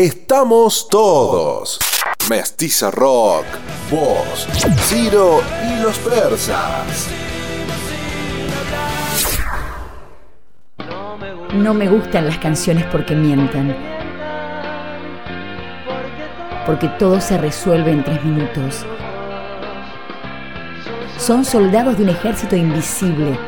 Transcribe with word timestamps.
Estamos 0.00 0.90
todos. 0.90 1.78
Mestiza 2.28 2.90
Rock, 2.90 3.46
Vos, 3.90 4.46
Ciro 4.82 5.40
y 5.66 5.82
los 5.82 5.98
persas. 6.00 7.08
No 11.54 11.72
me 11.72 11.88
gustan 11.88 12.26
las 12.26 12.36
canciones 12.36 12.84
porque 12.92 13.14
mientan. 13.14 13.74
Porque 16.66 16.88
todo 16.98 17.18
se 17.18 17.38
resuelve 17.38 17.92
en 17.92 18.04
tres 18.04 18.22
minutos. 18.22 18.84
Son 21.16 21.42
soldados 21.42 21.96
de 21.96 22.02
un 22.02 22.10
ejército 22.10 22.54
invisible. 22.54 23.38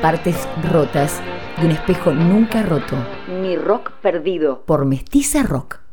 Partes 0.00 0.48
rotas 0.72 1.20
de 1.60 1.66
un 1.66 1.72
espejo 1.72 2.12
nunca 2.12 2.62
roto. 2.62 2.96
Rock 3.56 3.92
perdido. 4.02 4.62
Por 4.66 4.84
Mestiza 4.84 5.42
Rock. 5.42 5.83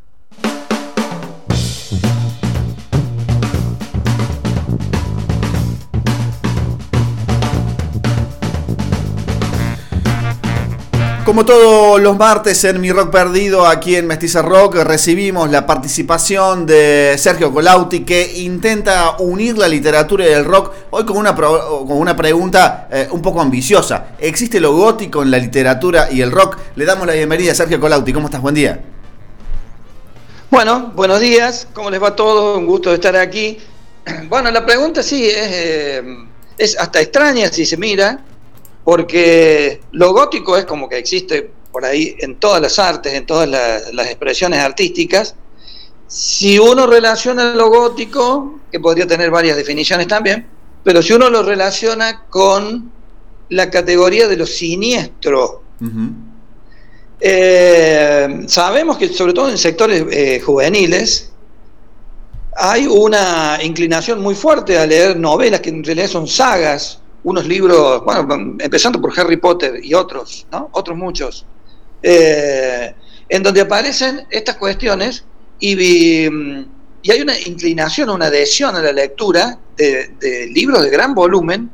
Como 11.32 11.46
todos 11.46 11.98
los 11.98 12.18
martes 12.18 12.62
en 12.64 12.78
Mi 12.78 12.92
Rock 12.92 13.10
Perdido, 13.10 13.66
aquí 13.66 13.96
en 13.96 14.06
Mestiza 14.06 14.42
Rock, 14.42 14.74
recibimos 14.74 15.50
la 15.50 15.66
participación 15.66 16.66
de 16.66 17.14
Sergio 17.16 17.50
Colauti, 17.50 18.00
que 18.00 18.40
intenta 18.40 19.16
unir 19.18 19.56
la 19.56 19.66
literatura 19.66 20.28
y 20.28 20.30
el 20.30 20.44
rock, 20.44 20.74
hoy 20.90 21.06
con 21.06 21.16
una, 21.16 21.34
con 21.34 21.96
una 21.96 22.14
pregunta 22.14 22.86
eh, 22.92 23.08
un 23.12 23.22
poco 23.22 23.40
ambiciosa. 23.40 24.08
¿Existe 24.18 24.60
lo 24.60 24.76
gótico 24.76 25.22
en 25.22 25.30
la 25.30 25.38
literatura 25.38 26.12
y 26.12 26.20
el 26.20 26.30
rock? 26.30 26.58
Le 26.76 26.84
damos 26.84 27.06
la 27.06 27.14
bienvenida 27.14 27.52
a 27.52 27.54
Sergio 27.54 27.80
Colauti. 27.80 28.12
¿Cómo 28.12 28.26
estás? 28.26 28.42
Buen 28.42 28.54
día. 28.54 28.82
Bueno, 30.50 30.92
buenos 30.94 31.18
días. 31.18 31.66
¿Cómo 31.72 31.88
les 31.88 32.02
va 32.02 32.08
a 32.08 32.14
todos? 32.14 32.58
Un 32.58 32.66
gusto 32.66 32.90
de 32.90 32.96
estar 32.96 33.16
aquí. 33.16 33.56
Bueno, 34.28 34.50
la 34.50 34.66
pregunta 34.66 35.02
sí 35.02 35.24
es, 35.24 35.36
eh, 35.38 36.02
es 36.58 36.78
hasta 36.78 37.00
extraña 37.00 37.48
si 37.48 37.64
se 37.64 37.78
mira, 37.78 38.22
porque 38.84 39.80
lo 39.92 40.12
gótico 40.12 40.56
es 40.56 40.64
como 40.64 40.88
que 40.88 40.98
existe 40.98 41.50
por 41.70 41.84
ahí 41.84 42.16
en 42.18 42.36
todas 42.36 42.60
las 42.60 42.78
artes, 42.78 43.14
en 43.14 43.26
todas 43.26 43.48
las, 43.48 44.06
expresiones 44.06 44.60
artísticas. 44.60 45.34
Si 46.06 46.58
uno 46.58 46.86
relaciona 46.86 47.54
lo 47.54 47.70
gótico, 47.70 48.60
que 48.70 48.80
podría 48.80 49.06
tener 49.06 49.30
varias 49.30 49.56
definiciones 49.56 50.06
también, 50.06 50.46
pero 50.84 51.00
si 51.00 51.12
uno 51.12 51.30
lo 51.30 51.42
relaciona 51.42 52.24
con 52.28 52.90
la 53.48 53.70
categoría 53.70 54.28
de 54.28 54.36
lo 54.36 54.46
siniestro, 54.46 55.62
eh, 57.20 58.42
sabemos 58.46 58.98
que 58.98 59.08
sobre 59.08 59.32
todo 59.32 59.48
en 59.48 59.58
sectores 59.58 60.04
eh, 60.10 60.40
juveniles 60.40 61.32
hay 62.54 62.86
una 62.86 63.58
inclinación 63.62 64.20
muy 64.20 64.34
fuerte 64.34 64.78
a 64.78 64.86
leer 64.86 65.16
novelas 65.16 65.60
que 65.60 65.70
en 65.70 65.82
realidad 65.82 66.08
son 66.08 66.28
sagas 66.28 67.01
unos 67.24 67.46
libros, 67.46 68.04
bueno, 68.04 68.56
empezando 68.58 69.00
por 69.00 69.18
Harry 69.18 69.36
Potter 69.36 69.80
y 69.82 69.94
otros, 69.94 70.46
¿no? 70.50 70.68
Otros 70.72 70.96
muchos, 70.96 71.46
eh, 72.02 72.94
en 73.28 73.42
donde 73.42 73.60
aparecen 73.60 74.26
estas 74.30 74.56
cuestiones 74.56 75.24
y, 75.60 75.80
y, 75.80 77.10
hay 77.10 77.20
una 77.20 77.38
inclinación, 77.38 78.10
una 78.10 78.26
adhesión 78.26 78.74
a 78.74 78.82
la 78.82 78.92
lectura 78.92 79.58
de, 79.76 80.48
libros 80.52 80.82
de 80.82 80.90
gran 80.90 81.14
volumen 81.14 81.70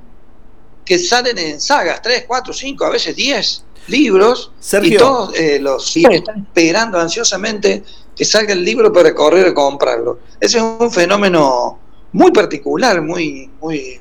que 0.85 0.99
salen 0.99 1.39
en 1.39 1.61
sagas, 1.61 2.01
3, 2.03 2.25
4, 2.27 2.53
5, 2.53 2.85
a 2.85 2.91
veces 2.91 3.17
10 3.17 3.65
libros, 3.89 4.53
y 4.83 4.97
todos 4.97 5.35
eh, 5.35 5.59
los 5.61 5.97
están 5.97 6.47
esperando 6.47 6.99
ansiosamente 6.99 7.83
que 8.15 8.25
salga 8.25 8.53
el 8.53 8.65
libro 8.65 8.93
para 8.93 9.15
correr 9.15 9.47
a 9.47 9.55
comprarlo. 9.55 10.19
Ese 10.41 10.59
es 10.59 10.63
un 10.63 10.91
fenómeno 10.91 11.79
muy 12.13 12.31
particular, 12.33 13.01
muy, 13.01 13.51
muy, 13.61 14.01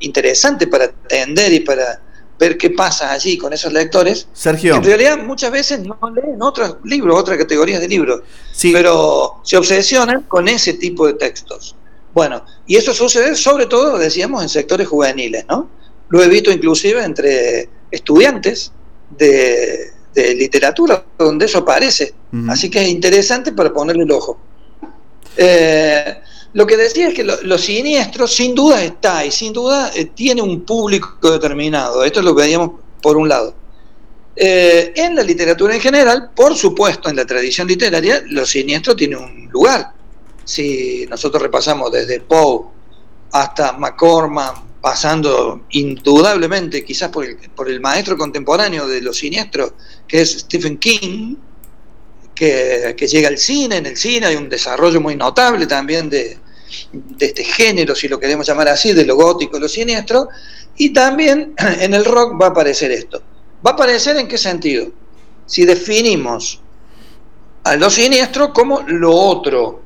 interesante 0.00 0.66
para 0.66 0.84
atender 0.84 1.52
y 1.52 1.60
para 1.60 2.00
ver 2.38 2.56
qué 2.56 2.70
pasa 2.70 3.12
allí 3.12 3.36
con 3.36 3.52
esos 3.52 3.72
lectores. 3.72 4.28
Sergio. 4.32 4.76
En 4.76 4.84
realidad 4.84 5.18
muchas 5.18 5.50
veces 5.50 5.80
no 5.80 5.98
leen 6.14 6.40
otros 6.40 6.76
libros, 6.84 7.18
otras 7.18 7.36
categorías 7.36 7.80
de 7.80 7.88
libros, 7.88 8.22
pero 8.72 9.40
se 9.42 9.56
obsesionan 9.56 10.22
con 10.22 10.48
ese 10.48 10.74
tipo 10.74 11.06
de 11.06 11.14
textos. 11.14 11.74
Bueno, 12.14 12.44
y 12.66 12.76
eso 12.76 12.94
sucede 12.94 13.34
sobre 13.34 13.66
todo, 13.66 13.98
decíamos, 13.98 14.42
en 14.42 14.48
sectores 14.48 14.88
juveniles, 14.88 15.44
¿no? 15.48 15.68
Lo 16.08 16.22
he 16.22 16.28
visto 16.28 16.50
inclusive 16.50 17.02
entre 17.02 17.68
estudiantes 17.90 18.72
de, 19.10 19.92
literatura, 20.34 21.04
donde 21.16 21.46
eso 21.46 21.58
aparece. 21.58 22.12
Así 22.48 22.68
que 22.68 22.82
es 22.82 22.88
interesante 22.88 23.52
para 23.52 23.72
ponerle 23.72 24.02
el 24.02 24.10
ojo. 24.10 24.36
Eh, 25.36 26.18
lo 26.54 26.66
que 26.66 26.76
decía 26.76 27.08
es 27.08 27.14
que 27.14 27.24
lo, 27.24 27.58
siniestro 27.58 28.26
sin 28.26 28.54
duda 28.54 28.82
está 28.82 29.24
y 29.24 29.30
sin 29.30 29.52
duda 29.52 29.90
eh, 29.94 30.06
tiene 30.06 30.42
un 30.42 30.62
público 30.62 31.30
determinado. 31.30 32.04
Esto 32.04 32.20
es 32.20 32.24
lo 32.24 32.34
que 32.34 32.42
veíamos 32.42 32.70
por 33.02 33.16
un 33.16 33.28
lado. 33.28 33.54
Eh, 34.34 34.92
en 34.96 35.14
la 35.14 35.22
literatura 35.22 35.74
en 35.74 35.80
general, 35.80 36.30
por 36.34 36.56
supuesto, 36.56 37.10
en 37.10 37.16
la 37.16 37.26
tradición 37.26 37.66
literaria, 37.66 38.22
lo 38.28 38.46
siniestro 38.46 38.96
tiene 38.96 39.16
un 39.16 39.48
lugar. 39.50 39.92
Si 40.44 41.06
nosotros 41.10 41.42
repasamos 41.42 41.92
desde 41.92 42.20
Poe 42.20 42.66
hasta 43.32 43.72
McCormack, 43.72 44.68
pasando 44.80 45.62
indudablemente 45.70 46.84
quizás 46.84 47.10
por 47.10 47.24
el, 47.24 47.36
por 47.54 47.68
el 47.68 47.80
maestro 47.80 48.16
contemporáneo 48.16 48.86
de 48.86 49.02
lo 49.02 49.12
siniestro, 49.12 49.74
que 50.06 50.22
es 50.22 50.38
Stephen 50.38 50.78
King, 50.78 51.36
que, 52.38 53.06
llega 53.08 53.28
al 53.28 53.38
cine, 53.38 53.78
en 53.78 53.86
el 53.86 53.96
cine 53.96 54.26
hay 54.26 54.36
un 54.36 54.48
desarrollo 54.48 55.00
muy 55.00 55.16
notable 55.16 55.66
también 55.66 56.08
de, 56.08 56.38
este 57.18 57.42
género, 57.42 57.96
si 57.96 58.06
lo 58.06 58.20
queremos 58.20 58.46
llamar 58.46 58.68
así, 58.68 58.92
de 58.92 59.04
lo 59.04 59.16
gótico, 59.16 59.58
lo 59.58 59.68
siniestro, 59.68 60.28
y 60.76 60.90
también 60.90 61.54
en 61.80 61.94
el 61.94 62.04
rock 62.04 62.40
va 62.40 62.46
a 62.46 62.50
aparecer 62.50 62.92
esto. 62.92 63.20
¿Va 63.66 63.72
a 63.72 63.74
aparecer 63.74 64.16
en 64.18 64.28
qué 64.28 64.38
sentido? 64.38 64.86
Si 65.46 65.64
definimos 65.64 66.60
a 67.64 67.74
lo 67.74 67.90
siniestro 67.90 68.52
como 68.52 68.82
lo 68.82 69.12
otro, 69.12 69.82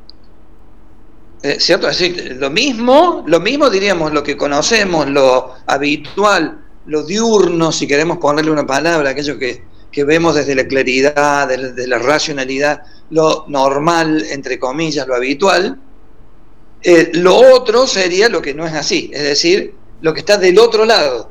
eh, 1.42 1.56
¿cierto? 1.58 1.88
Es 1.88 2.36
lo 2.36 2.50
mismo, 2.50 3.24
lo 3.26 3.40
mismo 3.40 3.70
diríamos, 3.70 4.12
lo 4.12 4.22
que 4.22 4.36
conocemos, 4.36 5.08
lo 5.08 5.54
habitual, 5.66 6.60
lo 6.84 7.02
diurno, 7.02 7.72
si 7.72 7.86
queremos 7.86 8.18
ponerle 8.18 8.50
una 8.50 8.66
palabra, 8.66 9.10
aquello 9.10 9.38
que, 9.38 9.71
que 9.92 10.04
vemos 10.04 10.34
desde 10.34 10.54
la 10.54 10.66
claridad, 10.66 11.46
desde 11.46 11.86
la 11.86 11.98
racionalidad, 11.98 12.82
lo 13.10 13.44
normal, 13.46 14.24
entre 14.30 14.58
comillas, 14.58 15.06
lo 15.06 15.14
habitual. 15.14 15.78
Eh, 16.82 17.10
lo 17.14 17.36
otro 17.36 17.86
sería 17.86 18.28
lo 18.28 18.40
que 18.40 18.54
no 18.54 18.66
es 18.66 18.72
así, 18.72 19.10
es 19.12 19.22
decir, 19.22 19.74
lo 20.00 20.14
que 20.14 20.20
está 20.20 20.38
del 20.38 20.58
otro 20.58 20.86
lado. 20.86 21.30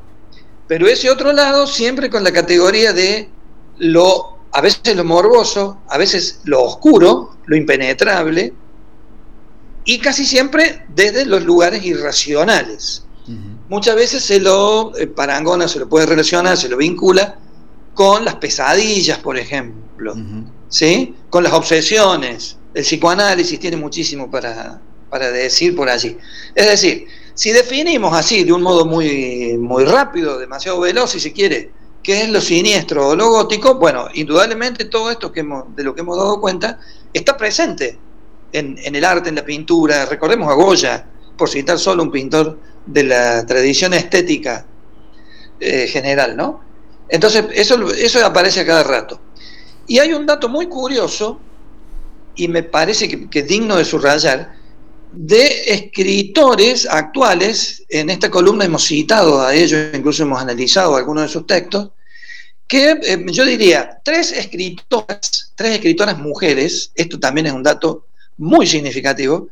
Pero 0.68 0.88
ese 0.88 1.10
otro 1.10 1.34
lado 1.34 1.68
siempre 1.68 2.10
con 2.10 2.24
la 2.24 2.32
categoría 2.32 2.94
de 2.94 3.30
lo, 3.80 4.38
a 4.52 4.62
veces 4.62 4.96
lo 4.96 5.04
morboso, 5.04 5.82
a 5.90 5.98
veces 5.98 6.42
lo 6.46 6.62
oscuro, 6.62 7.38
lo 7.46 7.58
impenetrable, 7.58 8.54
y 9.84 9.98
casi 10.00 10.24
siempre 10.24 10.86
desde 10.88 11.26
los 11.26 11.44
lugares 11.44 11.84
irracionales. 11.84 13.06
Muchas 13.70 13.96
veces 13.96 14.24
se 14.24 14.40
lo 14.40 14.96
eh, 14.98 15.08
parangona, 15.08 15.68
se 15.68 15.80
lo 15.80 15.88
puede 15.88 16.06
relacionar, 16.06 16.58
se 16.58 16.68
lo 16.68 16.78
vincula 16.78 17.40
con 18.02 18.26
las 18.26 18.38
pesadillas, 18.38 19.20
por 19.20 19.38
ejemplo, 19.38 20.16
¿sí? 20.70 21.14
con 21.30 21.44
las 21.44 21.54
obsesiones. 21.54 22.58
El 22.74 22.82
psicoanálisis 22.82 23.60
tiene 23.60 23.78
muchísimo 23.78 24.32
para, 24.32 24.82
decir 25.32 25.76
por 25.76 25.88
allí. 25.88 26.18
Es 26.56 26.66
decir, 26.66 27.06
si 27.36 27.52
definimos 27.52 28.12
así 28.16 28.44
de 28.44 28.54
un 28.54 28.64
modo 28.64 28.88
muy, 28.88 29.56
muy 29.60 29.86
rápido, 29.86 30.40
demasiado 30.40 30.80
veloz, 30.80 31.12
si 31.12 31.20
se 31.20 31.32
quiere, 31.32 31.70
qué 32.02 32.24
es 32.24 32.30
lo 32.30 32.42
siniestro 32.42 33.10
o 33.10 33.16
lo 33.16 33.30
gótico, 33.30 33.76
bueno, 33.76 34.08
indudablemente 34.16 34.86
todo 34.86 35.12
esto 35.12 35.32
que 35.32 35.42
hemos, 35.42 35.76
de 35.76 35.84
lo 35.84 35.94
que 35.94 36.02
hemos 36.02 36.18
dado 36.18 36.42
cuenta 36.42 36.80
está 37.14 37.38
presente 37.38 38.00
en, 38.52 38.80
el 38.84 39.06
arte, 39.06 39.30
en 39.30 39.36
la 39.36 39.46
pintura. 39.46 40.08
Recordemos 40.08 40.50
a 40.50 40.56
Goya, 40.56 41.06
por 41.38 41.50
citar 41.50 41.78
solo 41.78 42.02
un 42.02 42.10
pintor 42.10 42.58
de 42.84 43.04
la 43.04 43.46
tradición 43.46 43.94
estética 43.94 44.66
eh, 45.60 45.86
general, 45.86 46.36
¿no? 46.36 46.71
Entonces, 47.12 47.46
eso, 47.54 48.26
aparece 48.26 48.62
a 48.62 48.66
cada 48.66 48.84
rato. 48.84 49.20
Y 49.86 50.00
hay 50.00 50.14
un 50.14 50.26
dato 50.26 50.48
muy 50.48 50.68
curioso, 50.68 51.42
y 52.36 52.48
me 52.48 52.64
parece 52.64 53.10
que, 53.10 53.40
es 53.40 53.48
digno 53.48 53.76
de 53.76 53.84
subrayar, 53.84 54.56
de 55.12 55.74
escritores 55.74 56.88
actuales, 56.90 57.84
en 57.90 58.10
esta 58.10 58.32
columna 58.32 58.64
hemos 58.64 58.86
citado 58.86 59.42
a 59.42 59.54
ellos, 59.54 59.94
incluso 59.94 60.24
hemos 60.24 60.42
analizado 60.42 60.96
algunos 60.96 61.24
de 61.24 61.30
sus 61.30 61.46
textos, 61.46 61.90
que 62.66 62.92
eh, 63.04 63.26
yo 63.28 63.44
diría, 63.44 64.00
tres 64.06 64.32
escritoras, 64.32 65.52
tres 65.56 65.74
escritoras 65.74 66.18
mujeres, 66.18 66.94
esto 66.96 67.20
también 67.20 67.48
es 67.48 67.54
un 67.54 67.64
dato 67.64 68.06
muy 68.38 68.66
significativo, 68.66 69.50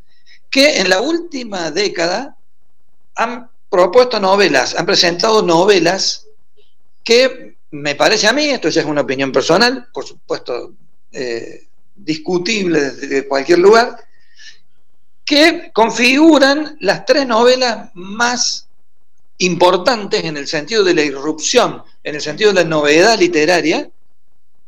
que 0.50 0.80
en 0.80 0.90
la 0.90 1.02
última 1.02 1.72
década 1.72 2.38
han 3.16 3.50
propuesto 3.70 4.18
novelas, 4.22 4.76
han 4.76 4.86
presentado 4.86 5.42
novelas 5.42 6.29
que 7.04 7.58
me 7.72 7.96
parece 7.96 8.28
a 8.28 8.34
mí, 8.34 8.46
esto 8.46 8.70
ya 8.70 8.82
es 8.82 8.88
una 8.88 9.02
opinión 9.02 9.32
personal, 9.32 9.88
por 9.94 10.06
supuesto 10.06 10.74
eh, 11.12 11.68
discutible 11.96 12.92
desde 12.92 13.28
cualquier 13.28 13.60
lugar, 13.60 13.98
que 15.26 15.72
configuran 15.74 16.78
las 16.80 17.06
tres 17.06 17.28
novelas 17.28 17.92
más 17.94 18.68
importantes 19.38 20.24
en 20.24 20.38
el 20.38 20.48
sentido 20.48 20.84
de 20.84 20.96
la 20.96 21.04
irrupción, 21.04 21.84
en 22.04 22.16
el 22.16 22.22
sentido 22.22 22.52
de 22.52 22.64
la 22.64 22.70
novedad 22.70 23.18
literaria 23.20 23.90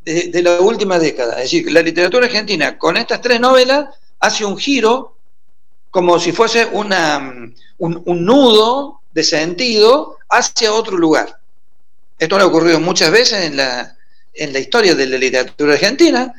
de, 0.03 0.41
la 0.41 0.61
última 0.61 0.99
década. 0.99 1.37
Es 1.37 1.51
decir, 1.51 1.71
la 1.71 1.81
literatura 1.81 2.25
argentina 2.25 2.77
con 2.77 2.97
estas 2.97 3.21
tres 3.21 3.39
novelas 3.39 3.87
hace 4.19 4.45
un 4.45 4.57
giro 4.57 5.17
como 5.89 6.19
si 6.19 6.31
fuese 6.31 6.65
un, 6.67 6.93
un 7.79 8.25
nudo 8.25 9.01
de 9.11 9.23
sentido 9.23 10.17
hacia 10.29 10.73
otro 10.73 10.97
lugar. 10.97 11.40
Esto 12.21 12.37
ha 12.37 12.45
ocurrido 12.45 12.79
muchas 12.79 13.09
veces 13.09 13.45
en 13.45 13.57
la, 13.57 13.97
en 14.35 14.53
la 14.53 14.59
historia 14.59 14.93
de 14.93 15.07
la 15.07 15.17
literatura 15.17 15.73
argentina 15.73 16.31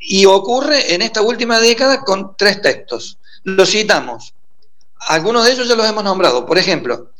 y 0.00 0.26
ocurre 0.26 0.94
en 0.94 1.00
esta 1.00 1.22
última 1.22 1.60
década 1.60 2.00
con 2.00 2.36
tres 2.36 2.60
textos. 2.60 3.18
Los 3.44 3.70
citamos. 3.70 4.34
Algunos 5.06 5.44
de 5.44 5.52
ellos 5.52 5.68
ya 5.68 5.76
los 5.76 5.88
hemos 5.88 6.02
nombrado. 6.02 6.44
Por 6.44 6.58
ejemplo, 6.58 7.12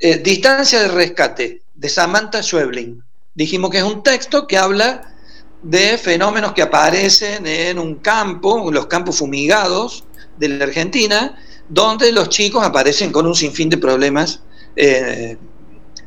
eh, 0.00 0.18
Distancia 0.18 0.82
de 0.82 0.88
Rescate, 0.88 1.62
de 1.74 1.88
Samantha 1.88 2.42
Schweblin. 2.42 3.02
Dijimos 3.34 3.70
que 3.70 3.78
es 3.78 3.84
un 3.84 4.02
texto 4.02 4.46
que 4.46 4.58
habla 4.58 5.14
de 5.62 5.96
fenómenos 5.96 6.52
que 6.52 6.60
aparecen 6.60 7.46
en 7.46 7.78
un 7.78 7.94
campo, 8.00 8.70
los 8.70 8.86
campos 8.86 9.16
fumigados 9.16 10.04
de 10.36 10.48
la 10.50 10.64
Argentina, 10.66 11.42
donde 11.70 12.12
los 12.12 12.28
chicos 12.28 12.62
aparecen 12.62 13.10
con 13.10 13.26
un 13.26 13.34
sinfín 13.34 13.70
de 13.70 13.78
problemas 13.78 14.40
eh, 14.76 15.38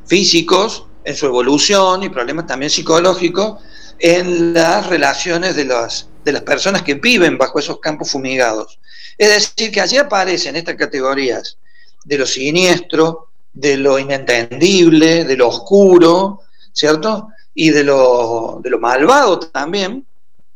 físicos 0.05 0.83
en 1.07 1.15
su 1.15 1.25
evolución 1.25 2.03
y 2.03 2.09
problemas 2.09 2.47
también 2.47 2.69
psicológicos 2.69 3.61
en 3.97 4.53
las 4.53 4.87
relaciones 4.87 5.55
de 5.55 5.63
las, 5.63 6.09
de 6.25 6.33
las 6.33 6.41
personas 6.41 6.81
que 6.81 6.95
viven 6.95 7.37
bajo 7.37 7.59
esos 7.59 7.79
campos 7.79 8.11
fumigados. 8.11 8.77
Es 9.17 9.29
decir, 9.29 9.71
que 9.71 9.79
allí 9.79 9.95
aparecen 9.95 10.57
estas 10.57 10.75
categorías 10.75 11.57
de 12.03 12.17
lo 12.17 12.25
siniestro, 12.25 13.29
de 13.53 13.77
lo 13.77 13.97
inentendible, 13.97 15.23
de 15.23 15.37
lo 15.37 15.47
oscuro, 15.47 16.41
¿cierto? 16.73 17.29
Y 17.53 17.69
de 17.69 17.85
lo, 17.85 18.59
de 18.61 18.69
lo 18.69 18.77
malvado 18.77 19.39
también, 19.39 20.05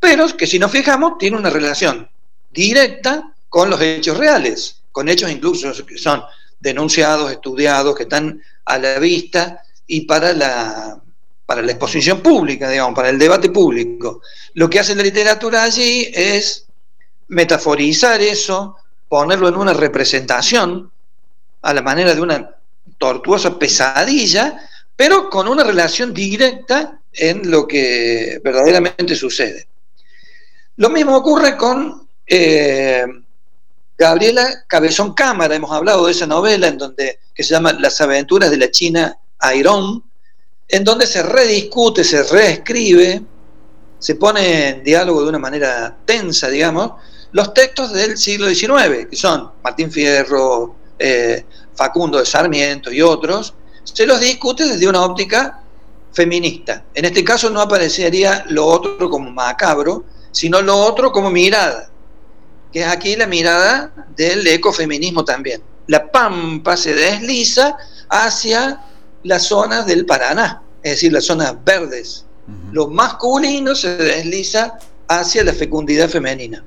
pero 0.02 0.28
que 0.36 0.48
si 0.48 0.60
nos 0.60 0.70
fijamos 0.70 1.18
tiene 1.18 1.38
una 1.38 1.50
relación 1.50 2.10
directa 2.52 3.34
con 3.48 3.70
los 3.70 3.80
hechos 3.80 4.18
reales, 4.18 4.82
con 4.92 5.08
hechos 5.08 5.32
incluso 5.32 5.72
que 5.86 5.98
son 5.98 6.22
denunciados, 6.60 7.32
estudiados, 7.32 7.96
que 7.96 8.04
están 8.04 8.42
a 8.66 8.78
la 8.78 9.00
vista 9.00 9.64
y 9.92 10.02
para 10.06 10.32
la, 10.32 11.02
para 11.46 11.62
la 11.62 11.74
exposición 11.74 12.22
pública, 12.22 12.70
digamos, 12.70 12.96
para 12.96 13.10
el 13.10 13.20
debate 13.20 13.50
público. 13.50 14.22
Lo 14.54 14.70
que 14.70 14.80
hace 14.80 14.96
la 14.96 15.04
literatura 15.04 15.64
allí 15.64 16.10
es 16.14 16.66
metaforizar 17.28 18.22
eso, 18.22 18.78
ponerlo 19.10 19.50
en 19.50 19.58
una 19.58 19.74
representación 19.74 20.90
a 21.62 21.74
la 21.74 21.82
manera 21.82 22.16
de 22.16 22.22
una 22.22 22.56
tortuosa 22.98 23.60
pesadilla, 23.60 24.66
pero 24.96 25.30
con 25.30 25.50
una 25.50 25.66
relación 25.66 26.14
directa 26.14 27.02
en 27.12 27.52
lo 27.52 27.68
que 27.68 28.40
verdaderamente 28.42 29.14
sucede. 29.14 29.68
Lo 30.78 30.90
mismo 30.90 31.18
ocurre 31.18 31.58
con 31.58 32.08
eh, 32.26 33.06
Gabriela 33.98 34.64
Cabezón 34.68 35.14
Cámara, 35.14 35.54
hemos 35.54 35.74
hablado 35.74 36.06
de 36.06 36.14
esa 36.14 36.28
novela 36.28 36.70
en 36.70 36.78
donde, 36.78 37.20
que 37.36 37.44
se 37.44 37.54
llama 37.54 37.74
Las 37.74 38.00
aventuras 38.00 38.50
de 38.50 38.58
la 38.58 38.72
China 38.72 39.18
Airón, 39.42 40.04
en 40.68 40.84
donde 40.84 41.06
se 41.06 41.24
rediscute, 41.24 42.04
se 42.04 42.24
reescribe, 42.24 43.22
se 44.00 44.16
pone 44.16 44.70
en 44.70 44.84
diálogo 44.84 45.24
de 45.24 45.30
una 45.30 45.40
manera 45.40 45.98
tensa, 46.06 46.48
digamos, 46.48 46.94
los 47.34 47.54
textos 47.54 47.94
del 47.94 48.18
siglo 48.18 48.50
XIX, 48.50 49.08
que 49.10 49.16
son 49.16 49.52
Martín 49.64 49.92
Fierro, 49.92 50.76
eh, 50.98 51.46
Facundo 51.76 52.20
de 52.20 52.26
Sarmiento 52.26 52.92
y 52.92 53.02
otros, 53.02 53.54
se 53.84 54.06
los 54.06 54.20
discute 54.20 54.66
desde 54.66 54.88
una 54.88 55.04
óptica 55.04 55.62
feminista. 56.12 56.84
En 56.94 57.06
este 57.06 57.24
caso 57.24 57.50
no 57.50 57.62
aparecería 57.62 58.46
lo 58.50 58.66
otro 58.66 59.10
como 59.10 59.32
macabro, 59.32 60.06
sino 60.32 60.62
lo 60.62 60.78
otro 60.78 61.12
como 61.12 61.30
mirada, 61.30 61.90
que 62.72 62.82
es 62.82 62.88
aquí 62.88 63.16
la 63.16 63.28
mirada 63.28 63.92
del 64.16 64.46
ecofeminismo 64.48 65.26
también. 65.26 65.62
La 65.88 66.12
pampa 66.12 66.78
se 66.78 66.94
desliza 66.94 67.78
hacia 68.10 68.80
las 69.24 69.44
zonas 69.44 69.86
del 69.86 70.06
Paraná, 70.06 70.62
es 70.84 70.92
decir, 70.92 71.14
las 71.14 71.26
zonas 71.26 71.56
verdes. 71.64 72.26
Lo 72.72 72.88
masculino 72.88 73.76
se 73.76 73.96
desliza 73.96 74.78
hacia 75.08 75.44
la 75.44 75.54
fecundidad 75.54 76.10
femenina. 76.10 76.64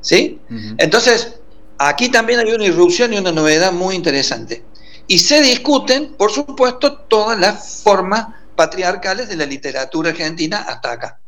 ¿Sí? 0.00 0.40
Entonces, 0.78 1.34
aquí 1.78 2.08
también 2.08 2.40
hay 2.40 2.52
una 2.52 2.64
irrupción 2.64 3.12
y 3.12 3.18
una 3.18 3.32
novedad 3.32 3.72
muy 3.72 3.94
interesante. 3.94 4.62
Y 5.06 5.18
se 5.18 5.42
discuten, 5.42 6.14
por 6.14 6.30
supuesto, 6.30 6.98
todas 7.08 7.38
las 7.38 7.82
formas 7.82 8.26
patriarcales 8.56 9.28
de 9.28 9.36
la 9.36 9.46
literatura 9.46 10.10
argentina 10.10 10.64
hasta 10.68 10.92
acá. 10.92 11.18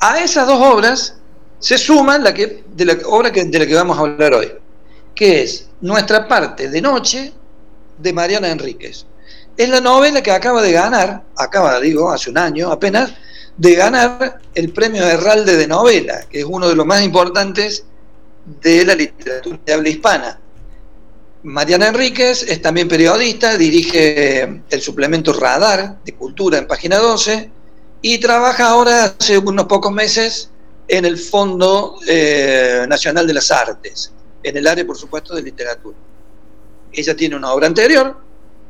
A 0.00 0.20
esas 0.20 0.46
dos 0.46 0.60
obras 0.60 1.16
se 1.58 1.78
suma 1.78 2.18
la 2.18 2.32
que, 2.34 2.64
de 2.74 2.84
la 2.84 2.98
obra 3.06 3.30
de 3.30 3.58
la 3.58 3.66
que 3.66 3.74
vamos 3.74 3.96
a 3.96 4.00
hablar 4.00 4.34
hoy, 4.34 4.52
que 5.14 5.42
es 5.42 5.68
Nuestra 5.80 6.28
parte 6.28 6.68
de 6.68 6.80
noche 6.80 7.32
de 7.98 8.12
Mariana 8.12 8.50
Enríquez. 8.50 9.04
Es 9.56 9.68
la 9.68 9.80
novela 9.80 10.22
que 10.22 10.30
acaba 10.30 10.62
de 10.62 10.72
ganar, 10.72 11.22
acaba, 11.36 11.78
digo, 11.80 12.10
hace 12.10 12.30
un 12.30 12.38
año 12.38 12.70
apenas, 12.70 13.12
de 13.56 13.74
ganar 13.74 14.40
el 14.54 14.72
premio 14.72 15.04
Herralde 15.04 15.56
de 15.56 15.66
novela, 15.66 16.24
que 16.28 16.40
es 16.40 16.44
uno 16.44 16.68
de 16.68 16.74
los 16.74 16.86
más 16.86 17.02
importantes 17.02 17.84
de 18.60 18.84
la 18.84 18.94
literatura 18.94 19.58
de 19.64 19.72
habla 19.72 19.88
hispana. 19.88 20.40
Mariana 21.44 21.88
Enríquez 21.88 22.44
es 22.44 22.62
también 22.62 22.88
periodista, 22.88 23.56
dirige 23.56 24.62
el 24.70 24.80
suplemento 24.80 25.32
Radar 25.32 26.02
de 26.04 26.14
Cultura 26.14 26.58
en 26.58 26.66
Página 26.66 26.98
12 26.98 27.50
y 28.00 28.18
trabaja 28.18 28.68
ahora 28.68 29.04
hace 29.18 29.38
unos 29.38 29.66
pocos 29.66 29.92
meses 29.92 30.50
en 30.88 31.04
el 31.04 31.18
Fondo 31.18 31.98
eh, 32.06 32.84
Nacional 32.88 33.26
de 33.26 33.34
las 33.34 33.50
Artes, 33.50 34.12
en 34.42 34.56
el 34.56 34.66
área, 34.66 34.86
por 34.86 34.96
supuesto, 34.96 35.34
de 35.34 35.42
literatura. 35.42 35.96
Ella 36.92 37.16
tiene 37.16 37.36
una 37.36 37.52
obra 37.52 37.66
anterior, 37.66 38.16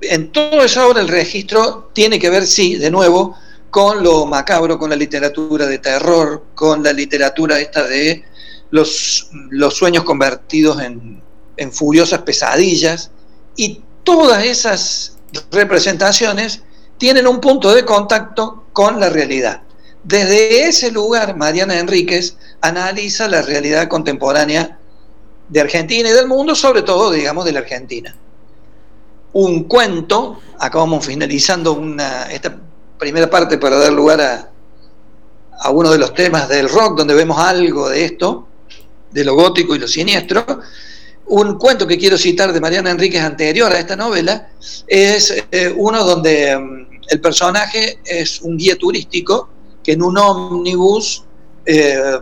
en 0.02 0.32
toda 0.32 0.64
esa 0.64 0.86
obra 0.86 1.00
el 1.00 1.08
registro 1.08 1.90
tiene 1.92 2.18
que 2.18 2.30
ver, 2.30 2.46
sí, 2.46 2.76
de 2.76 2.90
nuevo, 2.90 3.36
con 3.70 4.02
lo 4.02 4.26
macabro, 4.26 4.78
con 4.78 4.90
la 4.90 4.96
literatura 4.96 5.66
de 5.66 5.78
terror, 5.78 6.44
con 6.54 6.82
la 6.82 6.92
literatura 6.92 7.58
esta 7.58 7.84
de 7.84 8.24
los, 8.70 9.28
los 9.50 9.74
sueños 9.74 10.04
convertidos 10.04 10.82
en, 10.82 11.22
en 11.56 11.72
furiosas 11.72 12.22
pesadillas, 12.22 13.10
y 13.56 13.82
todas 14.04 14.44
esas 14.44 15.16
representaciones 15.50 16.62
tienen 16.98 17.26
un 17.26 17.40
punto 17.40 17.74
de 17.74 17.84
contacto 17.84 18.64
con 18.72 19.00
la 19.00 19.08
realidad. 19.08 19.62
Desde 20.04 20.66
ese 20.66 20.90
lugar, 20.90 21.36
Mariana 21.36 21.78
Enríquez 21.78 22.36
analiza 22.60 23.28
la 23.28 23.42
realidad 23.42 23.88
contemporánea 23.88 24.78
de 25.48 25.60
Argentina 25.60 26.08
y 26.08 26.12
del 26.12 26.26
mundo, 26.26 26.54
sobre 26.54 26.82
todo, 26.82 27.12
digamos, 27.12 27.44
de 27.44 27.52
la 27.52 27.60
Argentina 27.60 28.16
un 29.34 29.64
cuento, 29.64 30.40
acabamos 30.58 31.06
finalizando 31.06 31.72
una, 31.72 32.30
esta 32.30 32.56
primera 32.98 33.28
parte 33.28 33.58
para 33.58 33.76
dar 33.76 33.92
lugar 33.92 34.20
a, 34.20 34.50
a 35.60 35.70
uno 35.70 35.90
de 35.90 35.98
los 35.98 36.14
temas 36.14 36.48
del 36.48 36.68
rock, 36.68 36.98
donde 36.98 37.14
vemos 37.14 37.38
algo 37.38 37.88
de 37.88 38.04
esto, 38.04 38.46
de 39.10 39.24
lo 39.24 39.34
gótico 39.34 39.74
y 39.74 39.78
lo 39.78 39.88
siniestro. 39.88 40.44
Un 41.26 41.56
cuento 41.56 41.86
que 41.86 41.96
quiero 41.96 42.18
citar 42.18 42.52
de 42.52 42.60
Mariana 42.60 42.90
Enríquez 42.90 43.22
anterior 43.22 43.72
a 43.72 43.78
esta 43.78 43.96
novela 43.96 44.50
es 44.86 45.44
eh, 45.50 45.72
uno 45.76 46.04
donde 46.04 46.58
mm, 46.58 46.86
el 47.08 47.20
personaje 47.20 48.00
es 48.04 48.40
un 48.42 48.56
guía 48.56 48.76
turístico 48.76 49.48
que 49.82 49.92
en 49.92 50.02
un 50.02 50.18
ómnibus 50.18 51.24
eh, 51.64 52.18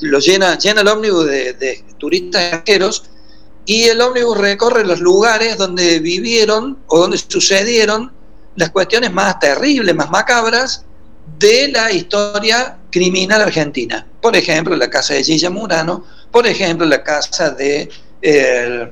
lo 0.00 0.18
llena, 0.18 0.56
llena 0.56 0.82
el 0.82 0.88
ómnibus 0.88 1.26
de, 1.26 1.52
de 1.54 1.84
turistas 1.98 2.42
extranjeros 2.42 3.04
y 3.66 3.84
el 3.84 4.00
ómnibus 4.00 4.38
recorre 4.38 4.84
los 4.84 5.00
lugares 5.00 5.58
donde 5.58 5.98
vivieron 5.98 6.78
o 6.86 7.00
donde 7.00 7.18
sucedieron 7.18 8.12
las 8.54 8.70
cuestiones 8.70 9.12
más 9.12 9.38
terribles, 9.40 9.94
más 9.94 10.08
macabras 10.08 10.84
de 11.38 11.68
la 11.68 11.90
historia 11.90 12.78
criminal 12.90 13.42
argentina. 13.42 14.06
Por 14.22 14.36
ejemplo, 14.36 14.74
la 14.76 14.88
casa 14.88 15.14
de 15.14 15.24
Gilla 15.24 15.50
Murano, 15.50 16.04
por 16.30 16.46
ejemplo, 16.46 16.86
la 16.86 17.02
casa 17.02 17.50
de 17.50 17.88
el, 18.22 18.90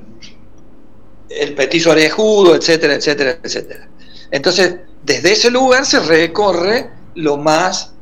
el 1.31 1.55
petiso 1.55 1.91
orejudo, 1.91 2.57
etcétera, 2.57 2.95
etcétera, 2.95 3.39
etcétera. 3.43 3.89
Entonces, 4.31 4.77
desde 5.05 5.33
ese 5.33 5.51
lugar 5.51 5.87
se 5.87 6.01
recorre 6.01 6.91
lo 7.15 7.37
más 7.37 7.93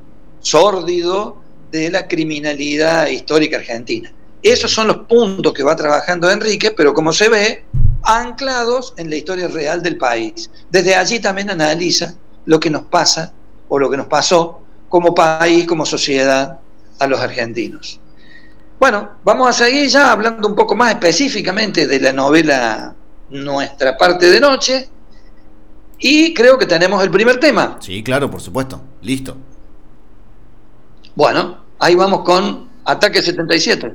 sórdido 0.41 1.43
de 1.71 1.91
la 1.91 2.09
criminalidad 2.09 3.09
histórica 3.09 3.59
argentina. 3.59 4.12
Esos 4.43 4.73
son 4.73 4.89
los 4.89 4.99
puntos 4.99 5.53
que 5.53 5.63
va 5.63 5.77
trabajando 5.77 6.31
Enrique, 6.31 6.73
pero 6.73 6.93
como 6.93 7.13
se 7.13 7.29
ve, 7.29 7.65
anclados 8.03 8.95
en 8.97 9.09
la 9.09 9.17
historia 9.17 9.49
real 9.49 9.83
del 9.83 9.97
país. 9.97 10.51
Desde 10.71 10.95
allí 10.95 11.21
también 11.21 11.51
analiza 11.51 12.15
lo 12.47 12.59
que 12.59 12.71
nos 12.71 12.83
pasa 12.83 13.33
o 13.69 13.79
lo 13.79 13.89
que 13.89 13.97
nos 13.97 14.07
pasó 14.07 14.61
como 14.89 15.15
país, 15.15 15.67
como 15.67 15.87
sociedad 15.87 16.59
a 16.99 17.07
los 17.07 17.21
argentinos. 17.21 18.01
Bueno, 18.79 19.11
vamos 19.23 19.49
a 19.49 19.53
seguir 19.53 19.89
ya 19.89 20.11
hablando 20.11 20.49
un 20.49 20.57
poco 20.57 20.75
más 20.75 20.91
específicamente 20.91 21.87
de 21.87 22.01
la 22.01 22.13
novela 22.13 22.95
Nuestra 23.31 23.97
parte 23.97 24.29
de 24.31 24.41
noche. 24.41 24.89
Y 25.99 26.35
creo 26.35 26.59
que 26.59 26.67
tenemos 26.67 27.03
el 27.03 27.11
primer 27.11 27.39
tema. 27.41 27.79
Sí, 27.81 28.03
claro, 28.03 28.31
por 28.31 28.41
supuesto. 28.41 28.83
Listo. 29.01 29.37
Bueno, 31.15 31.65
ahí 31.79 31.95
vamos 31.95 32.23
con 32.25 32.69
Ataque 32.85 33.23
77. 33.23 33.95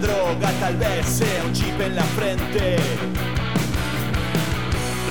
droga, 0.00 0.50
tal 0.60 0.76
vez 0.76 1.06
sea 1.06 1.44
un 1.44 1.52
chip 1.52 1.80
en 1.80 1.96
la 1.96 2.02
frente. 2.02 2.76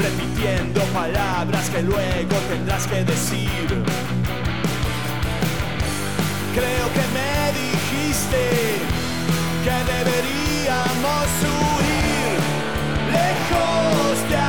Repitiendo 0.02 0.82
palabras 0.94 1.70
que 1.70 1.82
luego 1.82 2.36
tendrás 2.50 2.88
que 2.88 3.04
decir. 3.04 3.68
Creo 6.54 6.88
que 6.96 7.06
me 7.18 7.52
dijiste 7.62 8.44
que 9.64 9.78
deberíamos 9.94 11.28
huir 11.52 12.38
lejos 13.12 14.30
de 14.30 14.45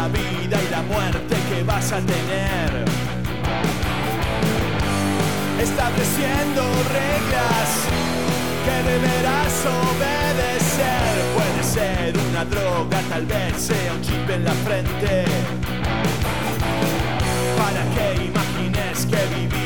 la 0.00 0.08
vida 0.08 0.58
y 0.66 0.70
la 0.70 0.82
muerte 0.82 1.36
que 1.48 1.62
vas 1.62 1.92
a 1.92 2.00
tener. 2.00 2.70
Estableciendo 5.60 6.62
reglas 7.00 7.68
que 8.64 8.76
deberás 8.92 9.54
obedecer. 9.84 11.12
Puede 11.36 11.62
ser 11.76 12.18
una 12.30 12.44
droga, 12.46 12.98
tal 13.10 13.26
vez 13.26 13.52
sea 13.58 13.92
un 13.92 14.00
chip 14.00 14.30
en 14.30 14.44
la 14.44 14.54
frente. 14.66 15.24
Para 17.60 17.82
que 17.94 18.06
imagines 18.30 19.06
que 19.10 19.20
vivís 19.34 19.59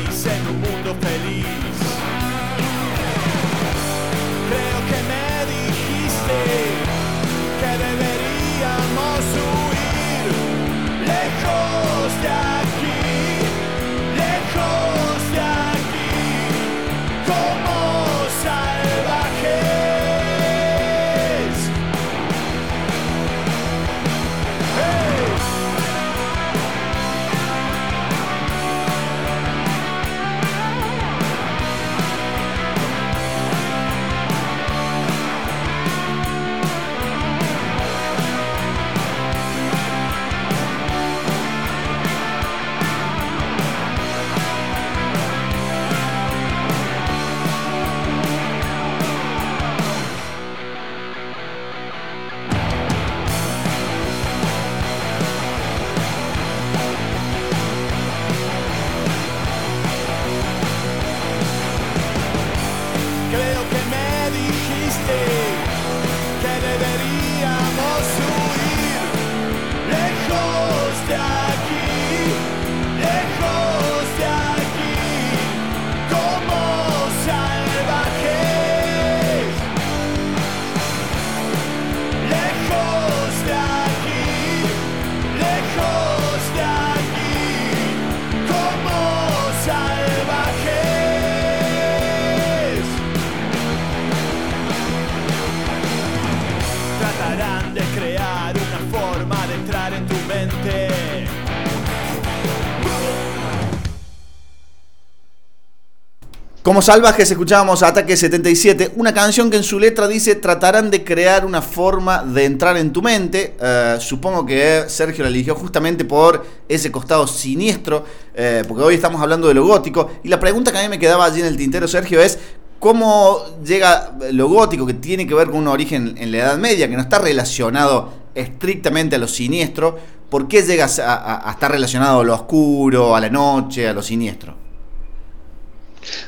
Como 106.65 106.81
salvajes 106.81 107.29
escuchábamos 107.29 107.83
Ataque 107.83 108.17
77, 108.17 108.93
una 108.95 109.13
canción 109.13 109.51
que 109.51 109.57
en 109.57 109.63
su 109.63 109.79
letra 109.79 110.07
dice 110.07 110.33
tratarán 110.33 110.89
de 110.89 111.03
crear 111.03 111.45
una 111.45 111.61
forma 111.61 112.23
de 112.23 112.45
entrar 112.45 112.75
en 112.77 112.91
tu 112.91 113.03
mente. 113.03 113.55
Eh, 113.61 113.97
supongo 113.99 114.43
que 114.47 114.85
Sergio 114.87 115.23
la 115.23 115.29
eligió 115.29 115.53
justamente 115.53 116.05
por 116.05 116.43
ese 116.67 116.91
costado 116.91 117.27
siniestro, 117.27 118.03
eh, 118.33 118.63
porque 118.67 118.81
hoy 118.81 118.95
estamos 118.95 119.21
hablando 119.21 119.47
de 119.47 119.53
lo 119.53 119.63
gótico. 119.63 120.09
Y 120.23 120.27
la 120.27 120.39
pregunta 120.39 120.71
que 120.71 120.79
a 120.79 120.81
mí 120.81 120.89
me 120.89 120.97
quedaba 120.97 121.25
allí 121.25 121.39
en 121.39 121.45
el 121.45 121.55
tintero, 121.55 121.87
Sergio, 121.87 122.19
es 122.19 122.39
cómo 122.79 123.43
llega 123.63 124.17
lo 124.31 124.49
gótico, 124.49 124.87
que 124.87 124.95
tiene 124.95 125.27
que 125.27 125.35
ver 125.35 125.51
con 125.51 125.57
un 125.57 125.67
origen 125.67 126.15
en 126.17 126.31
la 126.31 126.37
Edad 126.39 126.57
Media, 126.57 126.89
que 126.89 126.95
no 126.95 127.03
está 127.03 127.19
relacionado 127.19 128.11
estrictamente 128.33 129.17
a 129.17 129.19
lo 129.19 129.27
siniestro. 129.27 129.99
¿Por 130.31 130.47
qué 130.47 130.63
llega 130.63 130.85
a 130.85 131.51
estar 131.51 131.71
relacionado 131.71 132.21
a 132.21 132.23
lo 132.23 132.33
oscuro, 132.33 133.15
a 133.15 133.21
la 133.21 133.29
noche, 133.29 133.87
a 133.87 133.93
lo 133.93 134.01
siniestro? 134.01 134.64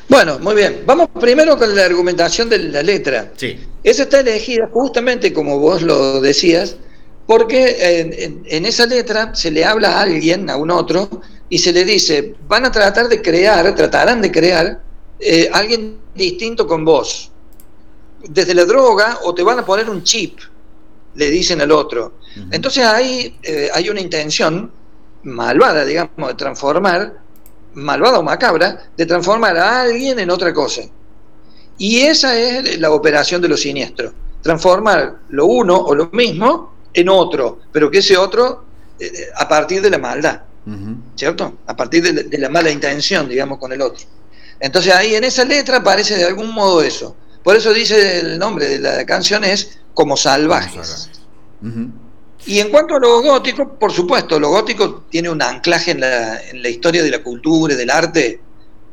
Bueno, 0.08 0.40
muy 0.40 0.56
bien. 0.56 0.84
Vamos 0.86 1.10
primero 1.20 1.58
con 1.58 1.76
la 1.76 1.86
argumentación 1.86 2.50
de 2.50 2.60
la 2.60 2.84
letra. 2.84 3.32
Sí. 3.36 3.60
Esa 3.84 4.04
está 4.04 4.20
elegida 4.20 4.70
justamente 4.72 5.32
como 5.34 5.60
vos 5.60 5.82
lo 5.82 6.20
decías, 6.22 6.78
porque 7.26 8.42
en, 8.46 8.66
esa 8.66 8.86
letra 8.86 9.36
se 9.36 9.52
le 9.52 9.64
habla 9.66 9.98
a 9.98 10.02
alguien, 10.02 10.50
a 10.50 10.56
un 10.56 10.72
otro, 10.72 11.10
y 11.50 11.58
se 11.58 11.74
le 11.74 11.86
dice, 11.86 12.36
van 12.48 12.66
a 12.66 12.72
tratar 12.72 13.08
de 13.08 13.22
crear, 13.22 13.76
tratarán 13.76 14.22
de 14.22 14.32
crear 14.32 14.82
eh, 15.20 15.50
alguien 15.52 15.98
distinto 16.16 16.66
con 16.66 16.84
vos. 16.86 17.32
Desde 18.28 18.54
la 18.54 18.66
droga 18.66 19.20
o 19.24 19.34
te 19.34 19.44
van 19.44 19.60
a 19.60 19.66
poner 19.66 19.90
un 19.90 20.04
chip, 20.04 20.40
le 21.16 21.30
dicen 21.30 21.62
al 21.62 21.72
otro. 21.72 22.20
Entonces 22.52 22.84
ahí 22.84 23.38
eh, 23.42 23.70
hay 23.74 23.90
una 23.90 24.00
intención 24.00 24.72
malvada, 25.24 25.84
digamos, 25.84 26.30
de 26.30 26.36
transformar 26.36 27.27
malvada 27.78 28.20
o 28.20 28.24
macabra 28.24 28.90
de 28.96 29.06
transformar 29.06 29.56
a 29.58 29.82
alguien 29.82 30.20
en 30.20 30.30
otra 30.30 30.54
cosa. 30.54 30.82
Y 31.78 32.00
esa 32.02 32.38
es 32.38 32.80
la 32.80 32.92
operación 32.92 33.42
de 33.42 33.48
lo 33.48 33.56
siniestro, 33.56 34.12
transformar 34.42 35.18
lo 35.30 35.46
uno 35.46 35.78
o 35.78 35.94
lo 35.94 36.10
mismo 36.12 36.74
en 36.94 37.10
otro, 37.10 37.60
pero 37.72 37.92
que 37.92 38.00
ese 38.00 38.18
otro 38.18 38.66
eh, 39.00 39.28
a 39.36 39.48
partir 39.48 39.82
de 39.82 39.92
la 39.92 40.00
maldad, 40.00 40.42
¿cierto? 41.16 41.60
A 41.68 41.76
partir 41.76 42.02
de, 42.02 42.38
la 42.40 42.50
mala 42.50 42.72
intención, 42.72 43.30
digamos, 43.30 43.60
con 43.60 43.72
el 43.72 43.82
otro. 43.82 44.06
Entonces 44.60 44.94
ahí 44.94 45.14
en 45.14 45.24
esa 45.24 45.46
letra 45.46 45.78
aparece 45.78 46.18
de 46.18 46.26
algún 46.26 46.52
modo 46.54 46.82
eso. 46.82 47.16
Por 47.44 47.56
eso 47.56 47.72
dice 47.74 48.20
el 48.20 48.40
nombre 48.40 48.68
de 48.68 48.80
la 48.80 49.06
canción 49.06 49.44
es 49.44 49.80
Como 49.94 50.18
salvajes. 50.18 51.10
Y 52.48 52.60
en 52.60 52.70
cuanto 52.70 52.96
a 52.96 53.00
lo 53.00 53.22
gótico, 53.22 53.78
por 53.78 53.92
supuesto, 53.92 54.40
lo 54.40 54.50
gótico 54.50 55.04
tiene 55.10 55.30
un 55.30 55.42
anclaje 55.42 55.92
en 55.92 56.00
la, 56.00 56.42
en 56.42 56.64
la 56.64 56.70
historia 56.70 57.04
de 57.04 57.12
la 57.12 57.22
cultura 57.22 57.74
y 57.74 57.78
del 57.78 57.90
arte 57.90 58.40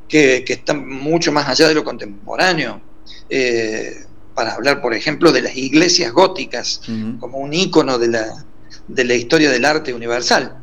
que, 0.09 0.45
está 0.47 0.75
mucho 0.75 1.31
más 1.31 1.49
allá 1.49 1.69
de 1.69 1.75
lo 1.75 1.85
contemporáneo. 1.85 2.81
Eh, 3.29 4.05
para 4.35 4.55
hablar, 4.55 4.83
por 4.83 4.93
ejemplo, 4.93 5.31
de 5.31 5.43
las 5.43 5.57
iglesias 5.57 6.13
góticas 6.13 6.81
como 7.21 7.39
un 7.39 7.55
ícono 7.55 7.99
de 7.99 8.09
la, 8.09 8.45
de 8.89 9.05
la 9.05 9.15
historia 9.15 9.49
del 9.51 9.65
arte 9.65 9.95
universal. 9.95 10.59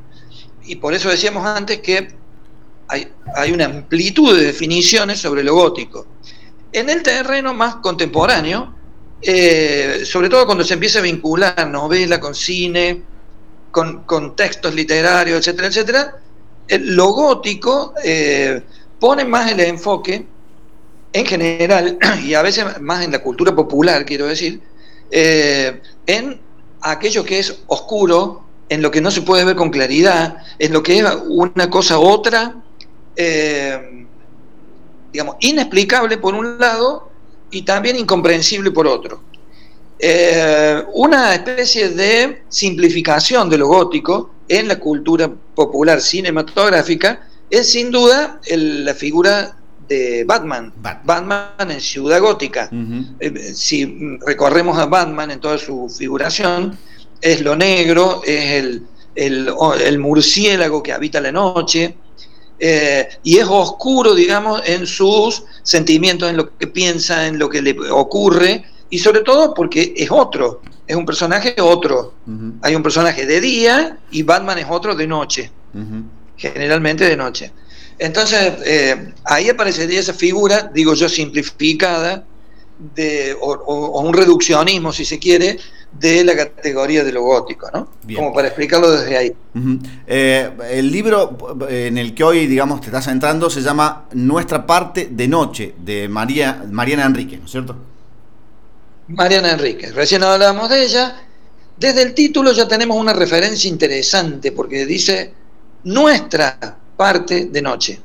Y 0.66 0.76
por 0.76 0.94
eso 0.94 1.10
decíamos 1.10 1.46
antes 1.46 1.80
que 1.80 2.10
hay, 2.90 3.08
hay 3.36 3.54
una 3.54 3.66
amplitud 3.66 4.38
de 4.38 4.48
definiciones 4.48 5.20
sobre 5.20 5.44
lo 5.46 5.56
gótico. 5.56 6.06
En 6.74 6.90
el 6.90 7.02
terreno 7.02 7.54
más 7.54 7.78
contemporáneo, 7.78 8.76
eh, 9.22 10.02
sobre 10.04 10.30
todo 10.30 10.46
cuando 10.46 10.64
se 10.64 10.74
empieza 10.74 11.00
a 11.00 11.04
vincular 11.04 11.68
novela 11.70 12.20
con 12.20 12.34
cine, 12.34 13.04
con, 13.72 14.36
textos 14.36 14.74
literarios, 14.74 15.40
etcétera, 15.40 15.68
etcétera, 15.68 16.16
lo 16.68 17.12
gótico 17.12 17.94
eh, 18.04 18.64
pone 19.00 19.24
más 19.26 19.52
el 19.52 19.60
enfoque, 19.60 20.26
en 21.14 21.26
general, 21.26 21.98
y 22.24 22.34
a 22.34 22.42
veces 22.42 22.82
más 22.82 23.06
en 23.06 23.12
la 23.12 23.20
cultura 23.20 23.56
popular, 23.56 24.06
quiero 24.06 24.28
decir, 24.28 24.62
eh, 25.12 25.82
en 26.08 26.42
aquello 26.82 27.24
que 27.24 27.40
es 27.40 27.60
oscuro, 27.68 28.44
en 28.70 28.82
lo 28.82 28.90
que 28.90 29.02
no 29.02 29.12
se 29.12 29.22
puede 29.22 29.46
ver 29.46 29.56
con 29.56 29.70
claridad, 29.70 30.38
en 30.58 30.74
lo 30.74 30.82
que 30.82 30.98
es 30.98 31.06
una 31.28 31.70
cosa 31.70 32.00
otra, 32.00 32.56
digamos, 35.12 35.36
inexplicable 35.42 36.18
por 36.18 36.34
un 36.34 36.58
lado 36.58 37.11
y 37.52 37.62
también 37.64 37.98
incomprensible 37.98 38.72
por 38.72 38.88
otro. 38.88 39.22
Eh, 40.00 40.84
una 40.94 41.36
especie 41.36 41.90
de 41.90 42.44
simplificación 42.50 43.50
de 43.50 43.58
lo 43.60 43.68
gótico 43.68 44.32
en 44.48 44.68
la 44.68 44.80
cultura 44.80 45.32
popular 45.54 46.02
cinematográfica 46.02 47.28
es 47.50 47.72
sin 47.72 47.92
duda 47.92 48.40
la 48.50 48.94
figura 48.96 49.56
de 49.88 50.24
Batman. 50.24 50.74
Batman 50.78 51.52
en 51.60 51.82
Ciudad 51.82 52.20
Gótica. 52.20 52.70
Eh, 53.20 53.54
si 53.54 54.18
recorremos 54.26 54.80
a 54.80 54.86
Batman 54.86 55.32
en 55.32 55.40
toda 55.40 55.58
su 55.58 55.88
figuración, 55.90 56.78
es 57.20 57.42
lo 57.42 57.56
negro, 57.56 58.22
es 58.26 58.52
el, 58.54 58.88
el 59.16 60.00
murciélago 60.00 60.82
que 60.82 60.94
habita 60.94 61.22
la 61.22 61.32
noche, 61.32 61.96
eh, 62.64 63.10
y 63.24 63.40
es 63.40 63.48
oscuro, 63.50 64.14
digamos, 64.14 64.62
en 64.68 64.86
sus 64.86 65.44
sentimientos, 65.64 66.30
en 66.30 66.38
lo 66.38 66.56
que 66.56 66.68
piensa, 66.68 67.26
en 67.26 67.40
lo 67.40 67.50
que 67.50 67.60
le 67.60 67.76
ocurre, 67.90 68.64
y 68.92 69.00
sobre 69.00 69.22
todo 69.22 69.56
porque 69.56 69.96
es 69.98 70.12
otro, 70.12 70.62
es 70.86 70.96
un 70.96 71.04
personaje 71.04 71.56
otro. 71.60 72.14
Hay 72.62 72.76
un 72.76 72.84
personaje 72.84 73.26
de 73.26 73.42
día 73.42 73.98
y 74.12 74.22
Batman 74.22 74.60
es 74.60 74.68
otro 74.70 74.94
de 74.94 75.08
noche, 75.08 75.52
generalmente 76.38 77.06
de 77.06 77.18
noche. 77.18 77.52
Entonces, 77.98 78.54
eh, 78.64 79.12
ahí 79.24 79.50
aparecería 79.50 80.00
esa 80.00 80.14
figura, 80.14 80.70
digo 80.72 80.94
yo, 80.94 81.10
simplificada, 81.10 82.24
de, 82.96 83.36
o 83.42 84.02
un 84.02 84.14
reduccionismo, 84.14 84.94
si 84.94 85.04
se 85.04 85.18
quiere, 85.18 85.58
de 86.00 86.24
la 86.24 86.36
categoría 86.36 87.04
de 87.04 87.12
lo 87.12 87.22
gótico, 87.22 87.70
¿no? 87.72 87.90
Como 88.16 88.34
para 88.34 88.48
explicarlo 88.48 88.92
desde 88.92 89.18
ahí. 89.18 89.34
Eh, 90.08 90.50
el 90.72 90.92
libro 90.92 91.38
eh, 91.70 91.88
en 91.88 91.98
el 91.98 92.16
que 92.16 92.24
hoy, 92.24 92.48
digamos, 92.48 92.82
te 92.82 92.88
estás 92.88 93.08
entrando 93.08 93.50
se 93.50 93.62
llama 93.62 94.06
Nuestra 94.14 94.66
parte 94.66 95.10
de 95.12 95.28
noche, 95.28 95.76
de 95.78 96.08
María, 96.08 96.64
Mariana 96.70 97.06
Enrique, 97.06 97.38
¿no 97.38 97.46
es 97.46 97.52
cierto? 97.52 97.76
Mariana 99.08 99.52
Enrique, 99.52 99.92
recién 99.92 100.24
hablábamos 100.24 100.70
de 100.70 100.84
ella. 100.84 101.16
Desde 101.78 102.04
el 102.04 102.14
título 102.14 102.52
ya 102.52 102.68
tenemos 102.68 102.98
una 102.98 103.14
referencia 103.14 103.70
interesante, 103.70 104.52
porque 104.52 104.86
dice 104.86 105.34
Nuestra 105.84 106.78
parte 106.96 107.46
de 107.46 107.62
noche. 107.62 108.00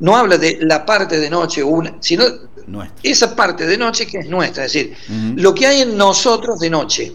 No 0.00 0.16
habla 0.16 0.38
de 0.38 0.58
la 0.60 0.86
parte 0.86 1.18
de 1.18 1.28
noche, 1.28 1.62
una, 1.62 1.96
sino 2.00 2.24
esa 3.02 3.34
parte 3.34 3.66
de 3.66 3.76
noche 3.76 4.06
que 4.06 4.18
es 4.18 4.28
nuestra, 4.28 4.64
es 4.64 4.72
decir, 4.72 4.96
lo 5.36 5.54
que 5.54 5.66
hay 5.66 5.82
en 5.82 5.96
nosotros 5.96 6.58
de 6.58 6.70
noche. 6.70 7.12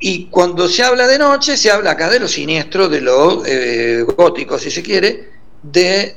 Y 0.00 0.26
cuando 0.26 0.68
se 0.68 0.82
habla 0.82 1.06
de 1.06 1.18
noche, 1.18 1.56
se 1.56 1.70
habla 1.70 1.92
acá 1.92 2.10
de 2.10 2.20
lo 2.20 2.28
siniestro, 2.28 2.88
de 2.88 3.00
lo 3.00 3.44
eh, 3.46 4.02
gótico, 4.02 4.58
si 4.58 4.70
se 4.70 4.82
quiere, 4.82 5.30
de, 5.62 6.16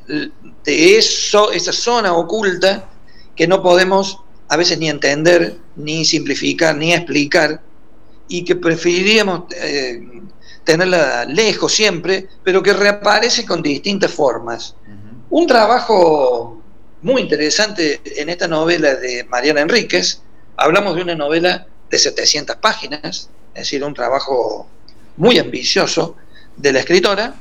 de 0.63 0.97
eso, 0.97 1.51
esa 1.51 1.71
zona 1.71 2.13
oculta 2.13 2.89
que 3.35 3.47
no 3.47 3.61
podemos 3.61 4.19
a 4.49 4.57
veces 4.57 4.77
ni 4.79 4.89
entender, 4.89 5.57
ni 5.75 6.05
simplificar, 6.05 6.75
ni 6.75 6.93
explicar, 6.93 7.61
y 8.27 8.43
que 8.43 8.55
preferiríamos 8.55 9.43
eh, 9.55 10.01
tenerla 10.63 11.25
lejos 11.25 11.71
siempre, 11.71 12.27
pero 12.43 12.61
que 12.61 12.73
reaparece 12.73 13.45
con 13.45 13.61
distintas 13.61 14.11
formas. 14.11 14.75
Un 15.29 15.45
trabajo 15.47 16.56
muy 17.01 17.21
interesante 17.21 18.01
en 18.03 18.29
esta 18.29 18.47
novela 18.47 18.95
de 18.95 19.23
Mariana 19.25 19.61
Enríquez. 19.61 20.21
Hablamos 20.55 20.95
de 20.95 21.03
una 21.03 21.15
novela 21.15 21.67
de 21.89 21.97
700 21.97 22.55
páginas, 22.57 23.29
es 23.53 23.61
decir, 23.61 23.83
un 23.83 23.93
trabajo 23.93 24.67
muy 25.17 25.39
ambicioso 25.39 26.15
de 26.55 26.73
la 26.73 26.79
escritora. 26.79 27.35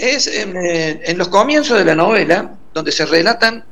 Es 0.00 0.26
en, 0.26 0.56
eh, 0.56 1.00
en 1.04 1.18
los 1.18 1.28
comienzos 1.28 1.78
de 1.78 1.84
la 1.84 1.94
novela 1.94 2.56
donde 2.72 2.92
se 2.92 3.06
relatan 3.06 3.64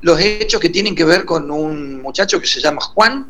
los 0.00 0.18
hechos 0.20 0.60
que 0.60 0.68
tienen 0.68 0.94
que 0.94 1.04
ver 1.04 1.24
con 1.24 1.50
un 1.50 2.02
muchacho 2.02 2.40
que 2.40 2.46
se 2.46 2.60
llama 2.60 2.80
Juan 2.80 3.26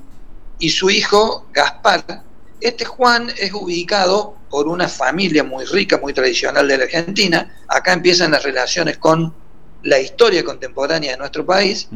y 0.58 0.70
su 0.70 0.88
hijo 0.88 1.46
Gaspar. 1.52 2.22
Este 2.60 2.84
Juan 2.84 3.28
es 3.38 3.52
ubicado 3.52 4.36
por 4.48 4.68
una 4.68 4.88
familia 4.88 5.44
muy 5.44 5.64
rica, 5.64 5.98
muy 5.98 6.14
tradicional 6.14 6.66
de 6.68 6.78
la 6.78 6.84
Argentina. 6.84 7.54
Acá 7.68 7.92
empiezan 7.92 8.30
las 8.30 8.44
relaciones 8.44 8.98
con 8.98 9.34
la 9.82 10.00
historia 10.00 10.44
contemporánea 10.44 11.12
de 11.12 11.18
nuestro 11.18 11.44
país, 11.44 11.88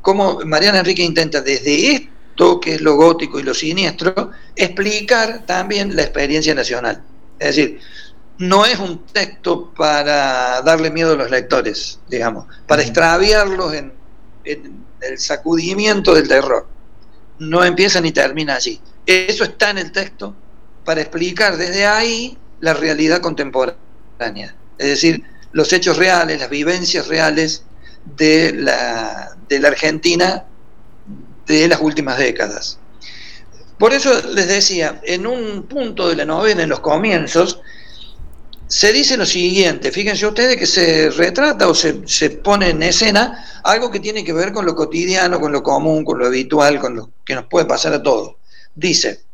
como 0.00 0.40
Mariana 0.44 0.80
Enrique 0.80 1.02
intenta 1.02 1.40
desde 1.40 1.92
esto, 1.92 2.60
que 2.60 2.74
es 2.74 2.80
lo 2.80 2.96
gótico 2.96 3.38
y 3.38 3.42
lo 3.42 3.54
siniestro, 3.54 4.30
explicar 4.56 5.44
también 5.46 5.94
la 5.94 6.02
experiencia 6.02 6.54
nacional. 6.54 7.02
Es 7.38 7.56
decir, 7.56 7.80
no 8.38 8.64
es 8.64 8.78
un 8.78 9.04
texto 9.06 9.72
para 9.74 10.62
darle 10.62 10.90
miedo 10.90 11.12
a 11.12 11.16
los 11.16 11.30
lectores, 11.30 12.00
digamos, 12.08 12.46
para 12.66 12.82
extraviarlos 12.82 13.74
en, 13.74 13.92
en 14.44 14.84
el 15.02 15.18
sacudimiento 15.18 16.14
del 16.14 16.26
terror. 16.26 16.66
No 17.38 17.64
empieza 17.64 18.00
ni 18.00 18.12
termina 18.12 18.54
allí. 18.54 18.80
Eso 19.06 19.44
está 19.44 19.70
en 19.70 19.78
el 19.78 19.92
texto 19.92 20.34
para 20.84 21.02
explicar 21.02 21.56
desde 21.56 21.86
ahí 21.86 22.38
la 22.60 22.74
realidad 22.74 23.20
contemporánea. 23.20 24.54
Es 24.78 24.88
decir, 24.88 25.22
los 25.52 25.72
hechos 25.72 25.96
reales, 25.96 26.40
las 26.40 26.50
vivencias 26.50 27.08
reales 27.08 27.64
de 28.16 28.52
la, 28.52 29.36
de 29.48 29.58
la 29.58 29.68
Argentina 29.68 30.44
de 31.46 31.68
las 31.68 31.80
últimas 31.80 32.18
décadas. 32.18 32.78
Por 33.78 33.92
eso 33.92 34.12
les 34.28 34.46
decía, 34.46 35.00
en 35.04 35.26
un 35.26 35.64
punto 35.64 36.08
de 36.08 36.16
la 36.16 36.24
novela, 36.24 36.62
en 36.62 36.68
los 36.68 36.80
comienzos, 36.80 37.60
se 38.68 38.92
dice 38.92 39.16
lo 39.16 39.26
siguiente, 39.26 39.90
fíjense 39.90 40.26
ustedes 40.26 40.56
que 40.56 40.66
se 40.66 41.10
retrata 41.10 41.66
o 41.66 41.74
se, 41.74 42.06
se, 42.06 42.30
pone 42.30 42.68
en 42.68 42.82
escena 42.84 43.44
algo 43.64 43.90
que 43.90 43.98
tiene 43.98 44.22
que 44.22 44.32
ver 44.32 44.52
con 44.52 44.64
lo 44.64 44.76
cotidiano, 44.76 45.40
con 45.40 45.50
lo 45.50 45.62
común, 45.62 46.04
con 46.04 46.18
lo 46.18 46.26
habitual, 46.26 46.78
con 46.78 46.94
lo 46.94 47.10
que 47.24 47.34
nos 47.34 47.46
puede 47.46 47.66
pasar 47.66 47.92
a 47.94 48.02
todos. 48.02 48.36
Dice, 48.74 49.24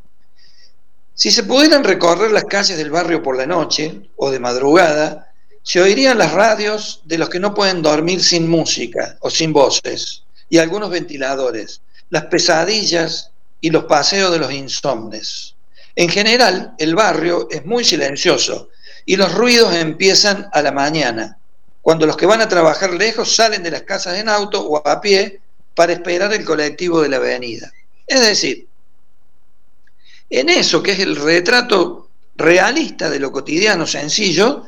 si 1.13 1.31
se 1.31 1.45
pudieran 1.45 1.83
recorrer 1.83 2.31
las 2.31 2.45
calles 2.45 2.79
del 2.79 2.91
barrio 2.91 3.23
por 3.23 3.37
la 3.37 3.47
noche 3.47 4.11
o 4.17 4.31
de 4.31 4.39
madrugada, 4.39 5.26
se 5.67 5.83
oirían 5.83 6.17
las 6.17 6.33
radios 6.33 7.01
de 7.07 7.19
los 7.19 7.29
que 7.29 7.41
no 7.41 7.53
pueden 7.53 7.83
dormir 7.83 8.23
sin 8.23 8.49
música 8.49 9.17
o 9.19 9.31
sin 9.31 9.53
voces, 9.53 10.23
y 10.49 10.59
algunos 10.59 10.91
ventiladores, 10.91 11.81
las 12.09 12.27
pesadillas 12.27 13.33
y 13.61 13.71
los 13.71 13.83
paseos 13.87 14.31
de 14.31 14.39
los 14.39 14.53
insomnes. 14.53 15.57
En 15.97 16.09
general, 16.09 16.73
el 16.79 16.95
barrio 16.95 17.49
es 17.51 17.67
muy 17.67 17.83
silencioso 17.83 18.69
y 19.05 19.17
los 19.17 19.35
ruidos 19.35 19.75
empiezan 19.75 20.49
a 20.53 20.63
la 20.63 20.71
mañana, 20.71 21.37
cuando 21.83 22.07
los 22.07 22.17
que 22.17 22.27
van 22.27 22.43
a 22.43 22.49
trabajar 22.49 22.95
lejos 22.95 23.35
salen 23.35 23.65
de 23.65 23.73
las 23.73 23.83
casas 23.83 24.21
en 24.21 24.29
auto 24.29 24.65
o 24.65 24.87
a 24.87 25.01
pie 25.01 25.41
para 25.75 25.95
esperar 25.95 26.33
el 26.33 26.45
colectivo 26.45 27.03
de 27.03 27.09
la 27.09 27.17
avenida. 27.17 27.73
Es 28.07 28.21
decir, 28.21 28.69
en 30.31 30.49
eso 30.49 30.81
que 30.81 30.93
es 30.93 31.01
el 31.01 31.17
retrato 31.17 32.09
realista 32.37 33.11
de 33.11 33.19
lo 33.19 33.33
cotidiano 33.33 33.85
sencillo, 33.85 34.65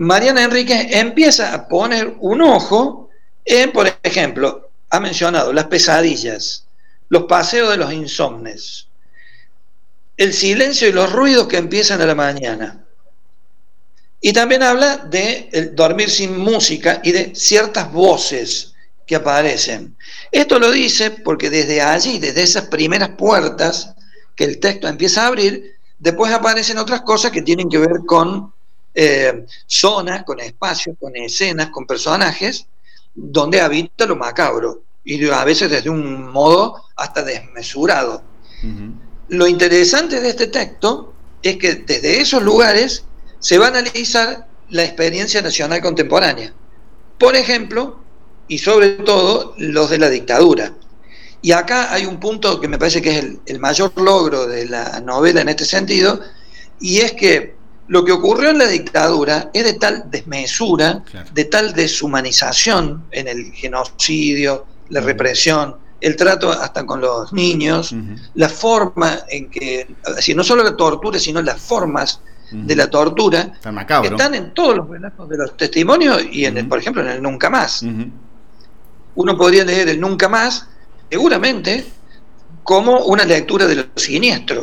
Mariana 0.00 0.44
Enrique 0.44 0.88
empieza 0.92 1.52
a 1.52 1.68
poner 1.68 2.16
un 2.20 2.40
ojo 2.40 3.10
en, 3.44 3.70
por 3.70 3.86
ejemplo, 4.02 4.70
ha 4.88 4.98
mencionado 4.98 5.52
las 5.52 5.66
pesadillas, 5.66 6.64
los 7.10 7.24
paseos 7.24 7.68
de 7.68 7.76
los 7.76 7.92
insomnes, 7.92 8.86
el 10.16 10.32
silencio 10.32 10.88
y 10.88 10.92
los 10.92 11.12
ruidos 11.12 11.48
que 11.48 11.58
empiezan 11.58 12.00
a 12.00 12.06
la 12.06 12.14
mañana. 12.14 12.82
Y 14.22 14.32
también 14.32 14.62
habla 14.62 14.96
de 14.96 15.70
dormir 15.74 16.08
sin 16.08 16.38
música 16.38 17.02
y 17.04 17.12
de 17.12 17.34
ciertas 17.34 17.92
voces 17.92 18.72
que 19.06 19.16
aparecen. 19.16 19.98
Esto 20.32 20.58
lo 20.58 20.70
dice 20.70 21.10
porque 21.10 21.50
desde 21.50 21.82
allí, 21.82 22.18
desde 22.18 22.42
esas 22.42 22.68
primeras 22.68 23.10
puertas 23.18 23.94
que 24.34 24.44
el 24.44 24.60
texto 24.60 24.88
empieza 24.88 25.24
a 25.24 25.26
abrir, 25.26 25.76
después 25.98 26.32
aparecen 26.32 26.78
otras 26.78 27.02
cosas 27.02 27.32
que 27.32 27.42
tienen 27.42 27.68
que 27.68 27.76
ver 27.76 28.00
con 28.06 28.54
eh, 28.94 29.46
zonas, 29.66 30.24
con 30.24 30.40
espacios, 30.40 30.96
con 30.98 31.14
escenas, 31.16 31.70
con 31.70 31.86
personajes, 31.86 32.66
donde 33.14 33.60
habita 33.60 34.06
lo 34.06 34.16
macabro, 34.16 34.82
y 35.04 35.28
a 35.28 35.44
veces 35.44 35.70
desde 35.70 35.90
un 35.90 36.30
modo 36.30 36.84
hasta 36.96 37.22
desmesurado. 37.22 38.22
Lo 39.28 39.46
interesante 39.46 40.20
de 40.20 40.28
este 40.28 40.48
texto 40.48 41.14
es 41.42 41.56
que 41.56 41.74
desde 41.76 42.20
esos 42.20 42.42
lugares 42.42 43.04
se 43.38 43.58
va 43.58 43.66
a 43.66 43.68
analizar 43.68 44.46
la 44.68 44.84
experiencia 44.84 45.40
nacional 45.42 45.80
contemporánea. 45.80 46.52
Por 47.18 47.36
ejemplo, 47.36 48.00
y 48.48 48.58
sobre 48.58 48.90
todo, 48.90 49.54
los 49.58 49.90
de 49.90 49.98
la 49.98 50.10
dictadura. 50.10 50.74
Y 51.42 51.52
acá 51.52 51.92
hay 51.92 52.04
un 52.04 52.18
punto 52.18 52.60
que 52.60 52.68
me 52.68 52.78
parece 52.78 53.00
que 53.00 53.18
es 53.18 53.24
el, 53.46 53.58
mayor 53.60 53.92
logro 53.96 54.46
de 54.46 54.66
la 54.66 55.00
novela 55.00 55.40
en 55.40 55.48
este 55.48 55.64
sentido, 55.64 56.20
y 56.80 56.98
es 56.98 57.12
que 57.12 57.54
lo 57.90 58.04
que 58.04 58.12
ocurrió 58.12 58.50
en 58.50 58.58
la 58.58 58.68
dictadura 58.68 59.50
es 59.52 59.64
de 59.64 59.72
tal 59.72 60.04
desmesura, 60.12 61.02
de 61.34 61.44
tal 61.46 61.72
deshumanización 61.72 63.02
en 63.10 63.26
el 63.26 63.52
genocidio, 63.52 64.64
la 64.90 65.00
represión, 65.00 65.74
el 66.00 66.14
trato 66.14 66.52
hasta 66.52 66.86
con 66.86 67.00
los 67.00 67.32
niños, 67.32 67.92
la 68.34 68.48
forma 68.48 69.18
en 69.28 69.50
que, 69.50 69.88
decir, 70.14 70.36
no 70.36 70.44
solo 70.44 70.62
la 70.62 70.76
tortura, 70.76 71.18
sino 71.18 71.42
las 71.42 71.60
formas 71.60 72.20
de 72.52 72.76
la 72.76 72.88
tortura, 72.88 73.54
están 74.04 74.34
en 74.36 74.54
todos 74.54 74.76
los 74.76 74.88
relatos 74.88 75.28
de 75.28 75.38
los 75.38 75.56
testimonios 75.56 76.22
y, 76.30 76.44
en 76.44 76.68
por 76.68 76.78
ejemplo, 76.78 77.02
en 77.02 77.08
el 77.08 77.20
Nunca 77.20 77.50
Más. 77.50 77.84
Uno 79.16 79.36
podría 79.36 79.64
leer 79.64 79.88
el 79.88 80.00
Nunca 80.00 80.28
Más, 80.28 80.68
seguramente, 81.10 81.84
como 82.62 83.00
una 83.06 83.24
lectura 83.24 83.66
de 83.66 83.74
lo 83.74 83.84
siniestro. 83.96 84.62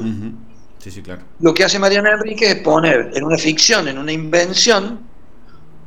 Lo 1.39 1.53
que 1.53 1.63
hace 1.63 1.79
Mariana 1.79 2.11
Enrique 2.11 2.51
es 2.51 2.55
poner 2.57 3.11
en 3.13 3.23
una 3.23 3.37
ficción, 3.37 3.87
en 3.87 3.97
una 3.97 4.11
invención, 4.11 4.99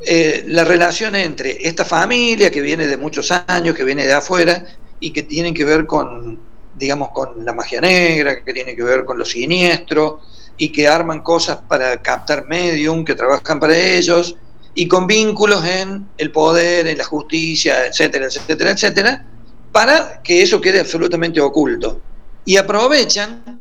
eh, 0.00 0.44
la 0.46 0.64
relación 0.64 1.14
entre 1.14 1.66
esta 1.66 1.84
familia 1.84 2.50
que 2.50 2.60
viene 2.60 2.86
de 2.86 2.96
muchos 2.96 3.30
años, 3.30 3.74
que 3.74 3.84
viene 3.84 4.06
de 4.06 4.14
afuera 4.14 4.64
y 4.98 5.10
que 5.12 5.22
tienen 5.22 5.54
que 5.54 5.64
ver 5.64 5.86
con, 5.86 6.38
digamos, 6.76 7.10
con 7.10 7.44
la 7.44 7.52
magia 7.52 7.80
negra, 7.80 8.42
que 8.42 8.52
tiene 8.52 8.74
que 8.74 8.82
ver 8.82 9.04
con 9.04 9.18
lo 9.18 9.24
siniestro 9.24 10.20
y 10.56 10.70
que 10.70 10.88
arman 10.88 11.20
cosas 11.22 11.58
para 11.68 12.00
captar 12.00 12.46
medium, 12.46 13.04
que 13.04 13.14
trabajan 13.14 13.60
para 13.60 13.76
ellos 13.76 14.36
y 14.74 14.86
con 14.86 15.06
vínculos 15.06 15.64
en 15.64 16.08
el 16.16 16.30
poder, 16.30 16.86
en 16.86 16.98
la 16.98 17.04
justicia, 17.04 17.86
etcétera, 17.86 18.26
etcétera, 18.26 18.70
etcétera, 18.70 19.26
para 19.72 20.22
que 20.22 20.42
eso 20.42 20.60
quede 20.60 20.80
absolutamente 20.80 21.40
oculto. 21.40 22.00
Y 22.44 22.56
aprovechan, 22.56 23.59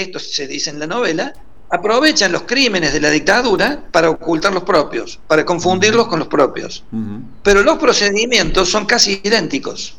esto 0.00 0.18
se 0.18 0.46
dice 0.46 0.70
en 0.70 0.78
la 0.78 0.86
novela, 0.86 1.32
aprovechan 1.70 2.32
los 2.32 2.42
crímenes 2.42 2.92
de 2.92 3.00
la 3.00 3.10
dictadura 3.10 3.82
para 3.90 4.10
ocultar 4.10 4.52
los 4.52 4.62
propios, 4.62 5.18
para 5.26 5.44
confundirlos 5.44 6.06
con 6.06 6.18
los 6.18 6.28
propios. 6.28 6.84
Pero 7.42 7.62
los 7.62 7.78
procedimientos 7.78 8.70
son 8.70 8.86
casi 8.86 9.20
idénticos. 9.22 9.96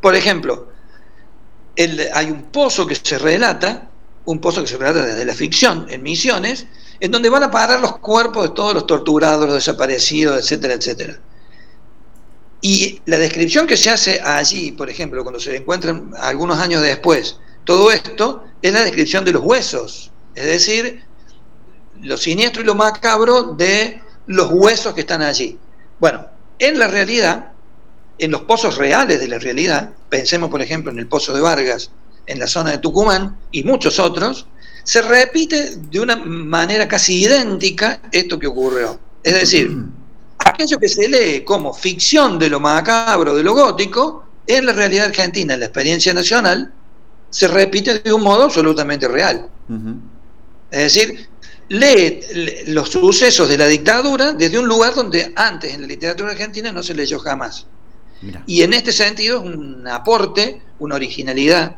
Por 0.00 0.14
ejemplo, 0.14 0.68
hay 2.14 2.30
un 2.30 2.44
pozo 2.44 2.86
que 2.86 2.94
se 2.94 3.18
relata, 3.18 3.88
un 4.24 4.40
pozo 4.40 4.62
que 4.62 4.68
se 4.68 4.76
relata 4.76 5.04
desde 5.04 5.24
la 5.24 5.34
ficción, 5.34 5.86
en 5.90 6.02
Misiones, 6.02 6.66
en 7.00 7.10
donde 7.10 7.28
van 7.28 7.44
a 7.44 7.50
parar 7.50 7.80
los 7.80 7.98
cuerpos 7.98 8.48
de 8.48 8.54
todos 8.54 8.74
los 8.74 8.86
torturados, 8.86 9.46
los 9.46 9.54
desaparecidos, 9.54 10.38
etcétera, 10.38 10.74
etcétera. 10.74 11.18
Y 12.60 13.00
la 13.06 13.18
descripción 13.18 13.66
que 13.66 13.76
se 13.76 13.90
hace 13.90 14.20
allí, 14.20 14.72
por 14.72 14.90
ejemplo, 14.90 15.22
cuando 15.22 15.38
se 15.38 15.56
encuentran 15.56 16.10
algunos 16.18 16.58
años 16.58 16.82
después, 16.82 17.38
todo 17.68 17.92
esto 17.92 18.44
es 18.62 18.72
la 18.72 18.80
descripción 18.80 19.26
de 19.26 19.32
los 19.32 19.42
huesos, 19.42 20.10
es 20.34 20.46
decir, 20.46 21.04
lo 22.00 22.16
siniestro 22.16 22.62
y 22.62 22.64
lo 22.64 22.74
macabro 22.74 23.42
de 23.42 24.00
los 24.26 24.50
huesos 24.50 24.94
que 24.94 25.02
están 25.02 25.20
allí. 25.20 25.58
Bueno, 26.00 26.24
en 26.58 26.78
la 26.78 26.88
realidad, 26.88 27.52
en 28.16 28.30
los 28.30 28.40
pozos 28.44 28.78
reales 28.78 29.20
de 29.20 29.28
la 29.28 29.38
realidad, 29.38 29.90
pensemos 30.08 30.48
por 30.48 30.62
ejemplo 30.62 30.90
en 30.90 30.98
el 30.98 31.08
pozo 31.08 31.34
de 31.34 31.42
Vargas, 31.42 31.90
en 32.24 32.38
la 32.38 32.46
zona 32.46 32.70
de 32.70 32.78
Tucumán 32.78 33.36
y 33.52 33.62
muchos 33.64 33.98
otros, 33.98 34.46
se 34.82 35.02
repite 35.02 35.76
de 35.76 36.00
una 36.00 36.16
manera 36.16 36.88
casi 36.88 37.22
idéntica 37.24 38.00
esto 38.12 38.38
que 38.38 38.46
ocurrió. 38.46 38.98
Es 39.22 39.34
decir, 39.34 39.76
aquello 40.38 40.78
que 40.78 40.88
se 40.88 41.06
lee 41.06 41.44
como 41.44 41.74
ficción 41.74 42.38
de 42.38 42.48
lo 42.48 42.60
macabro, 42.60 43.34
de 43.34 43.42
lo 43.42 43.52
gótico, 43.52 44.24
en 44.46 44.64
la 44.64 44.72
realidad 44.72 45.08
argentina, 45.08 45.52
en 45.52 45.60
la 45.60 45.66
experiencia 45.66 46.14
nacional, 46.14 46.72
se 47.30 47.48
repite 47.48 47.98
de 47.98 48.12
un 48.12 48.22
modo 48.22 48.44
absolutamente 48.44 49.08
real. 49.08 49.48
Es 50.70 50.94
decir, 50.94 51.28
lee 51.68 52.20
los 52.68 52.90
sucesos 52.90 53.48
de 53.48 53.58
la 53.58 53.66
dictadura 53.66 54.32
desde 54.32 54.58
un 54.58 54.66
lugar 54.66 54.94
donde 54.94 55.32
antes 55.36 55.74
en 55.74 55.82
la 55.82 55.86
literatura 55.86 56.30
argentina 56.30 56.72
no 56.72 56.82
se 56.82 56.94
leyó 56.94 57.18
jamás. 57.18 57.66
Y 58.46 58.62
en 58.62 58.72
este 58.72 58.92
sentido 58.92 59.38
es 59.38 59.44
un 59.44 59.86
aporte, 59.86 60.60
una 60.78 60.96
originalidad 60.96 61.76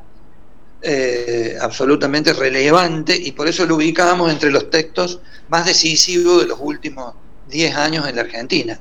eh, 0.82 1.58
absolutamente 1.60 2.32
relevante 2.32 3.14
y 3.14 3.32
por 3.32 3.46
eso 3.46 3.66
lo 3.66 3.76
ubicamos 3.76 4.30
entre 4.30 4.50
los 4.50 4.70
textos 4.70 5.20
más 5.50 5.66
decisivos 5.66 6.40
de 6.40 6.48
los 6.48 6.58
últimos 6.58 7.14
10 7.50 7.76
años 7.76 8.08
en 8.08 8.16
la 8.16 8.22
Argentina. 8.22 8.80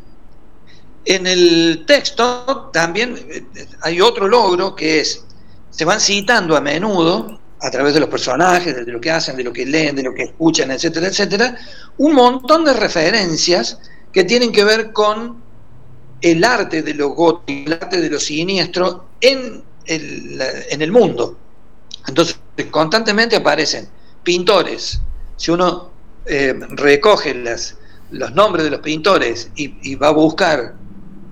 En 1.04 1.28
el 1.28 1.84
texto 1.86 2.70
también 2.72 3.18
eh, 3.30 3.44
hay 3.82 4.00
otro 4.00 4.30
logro 4.30 4.76
que 4.76 5.02
es, 5.02 5.26
se 5.70 5.86
van 5.86 6.00
citando 6.00 6.56
a 6.56 6.62
menudo, 6.62 7.40
a 7.62 7.72
través 7.72 7.94
de 7.94 8.00
los 8.00 8.10
personajes, 8.10 8.76
de 8.76 8.92
lo 8.92 9.02
que 9.02 9.12
hacen, 9.12 9.36
de 9.36 9.44
lo 9.44 9.52
que 9.52 9.66
leen, 9.66 9.96
de 9.96 10.04
lo 10.04 10.14
que 10.14 10.24
escuchan, 10.24 10.72
etcétera, 10.72 11.08
etcétera, 11.08 11.58
un 11.98 12.14
montón 12.14 12.64
de 12.64 12.74
referencias 12.74 13.80
que 14.12 14.24
tienen 14.24 14.52
que 14.52 14.64
ver 14.64 14.92
con 14.94 15.42
el 16.22 16.44
arte 16.44 16.82
de 16.82 16.94
lo 16.94 17.10
gótico, 17.10 17.68
el 17.68 17.74
arte 17.74 18.02
de 18.02 18.10
lo 18.10 18.20
siniestro 18.20 19.10
en 19.22 19.64
el, 19.86 20.42
en 20.70 20.82
el 20.82 20.92
mundo. 20.92 21.38
Entonces, 22.08 22.40
constantemente 22.72 23.36
aparecen 23.36 23.88
pintores. 24.24 25.02
Si 25.36 25.52
uno 25.52 25.92
eh, 26.26 26.54
recoge 26.70 27.34
las, 27.36 27.78
los 28.12 28.34
nombres 28.34 28.64
de 28.66 28.72
los 28.72 28.82
pintores 28.82 29.50
y, 29.56 29.96
va 29.96 30.10
a 30.10 30.12
buscar 30.12 30.76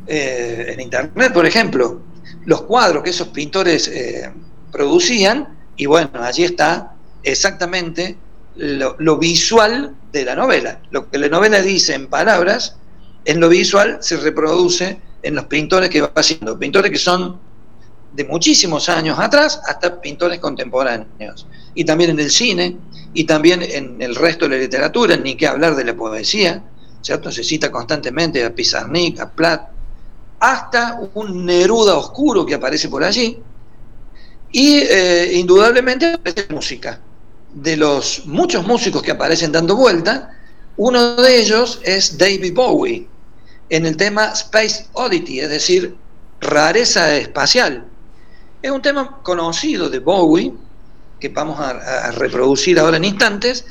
eh, 0.07 0.71
en 0.73 0.79
internet, 0.79 1.33
por 1.33 1.45
ejemplo, 1.45 2.01
los 2.47 2.61
cuadros 2.61 3.03
que 3.03 3.09
esos 3.09 3.27
pintores 3.27 3.89
eh, 3.89 4.31
producían, 4.71 5.57
y 5.75 5.85
bueno, 5.85 6.09
allí 6.21 6.45
está 6.45 6.93
exactamente 7.21 8.17
lo, 8.55 9.17
visual 9.17 9.93
de 10.13 10.23
la 10.23 10.33
novela. 10.33 10.79
Lo 10.89 11.09
que 11.09 11.17
la 11.17 11.27
novela 11.27 11.61
dice 11.61 11.93
en 11.93 12.07
palabras, 12.07 12.77
en 13.25 13.41
lo 13.41 13.49
visual 13.49 13.97
se 13.99 14.15
reproduce 14.15 15.01
en 15.23 15.35
los 15.35 15.45
pintores 15.45 15.89
que 15.89 15.99
va 15.99 16.11
haciendo. 16.15 16.57
Pintores 16.57 16.89
que 16.89 16.97
son 16.97 17.37
de 18.13 18.23
muchísimos 18.23 18.87
años 18.87 19.19
atrás 19.19 19.59
hasta 19.67 19.99
pintores 19.99 20.39
contemporáneos. 20.39 21.45
Y 21.75 21.83
también 21.83 22.11
en 22.11 22.19
el 22.21 22.31
cine, 22.31 22.77
y 23.13 23.25
también 23.25 23.61
en 23.61 24.01
el 24.01 24.15
resto 24.15 24.47
de 24.47 24.55
la 24.55 24.61
literatura, 24.61 25.17
ni 25.17 25.35
que 25.35 25.47
hablar 25.47 25.75
de 25.75 25.83
la 25.83 25.93
poesía, 25.93 26.63
¿cierto? 27.01 27.29
Se 27.29 27.43
cita 27.43 27.69
constantemente 27.69 28.43
a 28.45 28.55
Pizarnik, 28.55 29.19
a 29.19 29.29
Platt, 29.29 29.76
hasta 30.39 30.99
un 31.13 31.45
Neruda 31.45 31.97
oscuro 31.97 32.45
que 32.45 32.55
aparece 32.55 32.89
por 32.89 33.03
allí, 33.03 33.41
y 34.51 34.77
eh, 34.79 35.31
indudablemente 35.33 36.13
aparece 36.13 36.47
música. 36.49 36.99
De 37.53 37.75
los 37.75 38.25
muchos 38.25 38.65
músicos 38.65 39.01
que 39.01 39.11
aparecen 39.11 39.51
dando 39.51 39.75
vuelta, 39.75 40.31
uno 40.77 41.15
de 41.15 41.39
ellos 41.39 41.79
es 41.83 42.17
David 42.17 42.53
Bowie, 42.53 43.07
en 43.69 43.85
el 43.85 43.97
tema 43.97 44.27
Space 44.27 44.87
Oddity, 44.93 45.39
es 45.39 45.49
decir, 45.49 45.95
rareza 46.39 47.15
espacial. 47.15 47.85
Es 48.61 48.71
un 48.71 48.81
tema 48.81 49.19
conocido 49.23 49.89
de 49.89 49.99
Bowie, 49.99 50.53
que 51.19 51.29
vamos 51.29 51.59
a, 51.59 52.11
reproducir 52.11 52.79
ahora 52.79 52.97
en 52.97 53.05
instantes, 53.05 53.65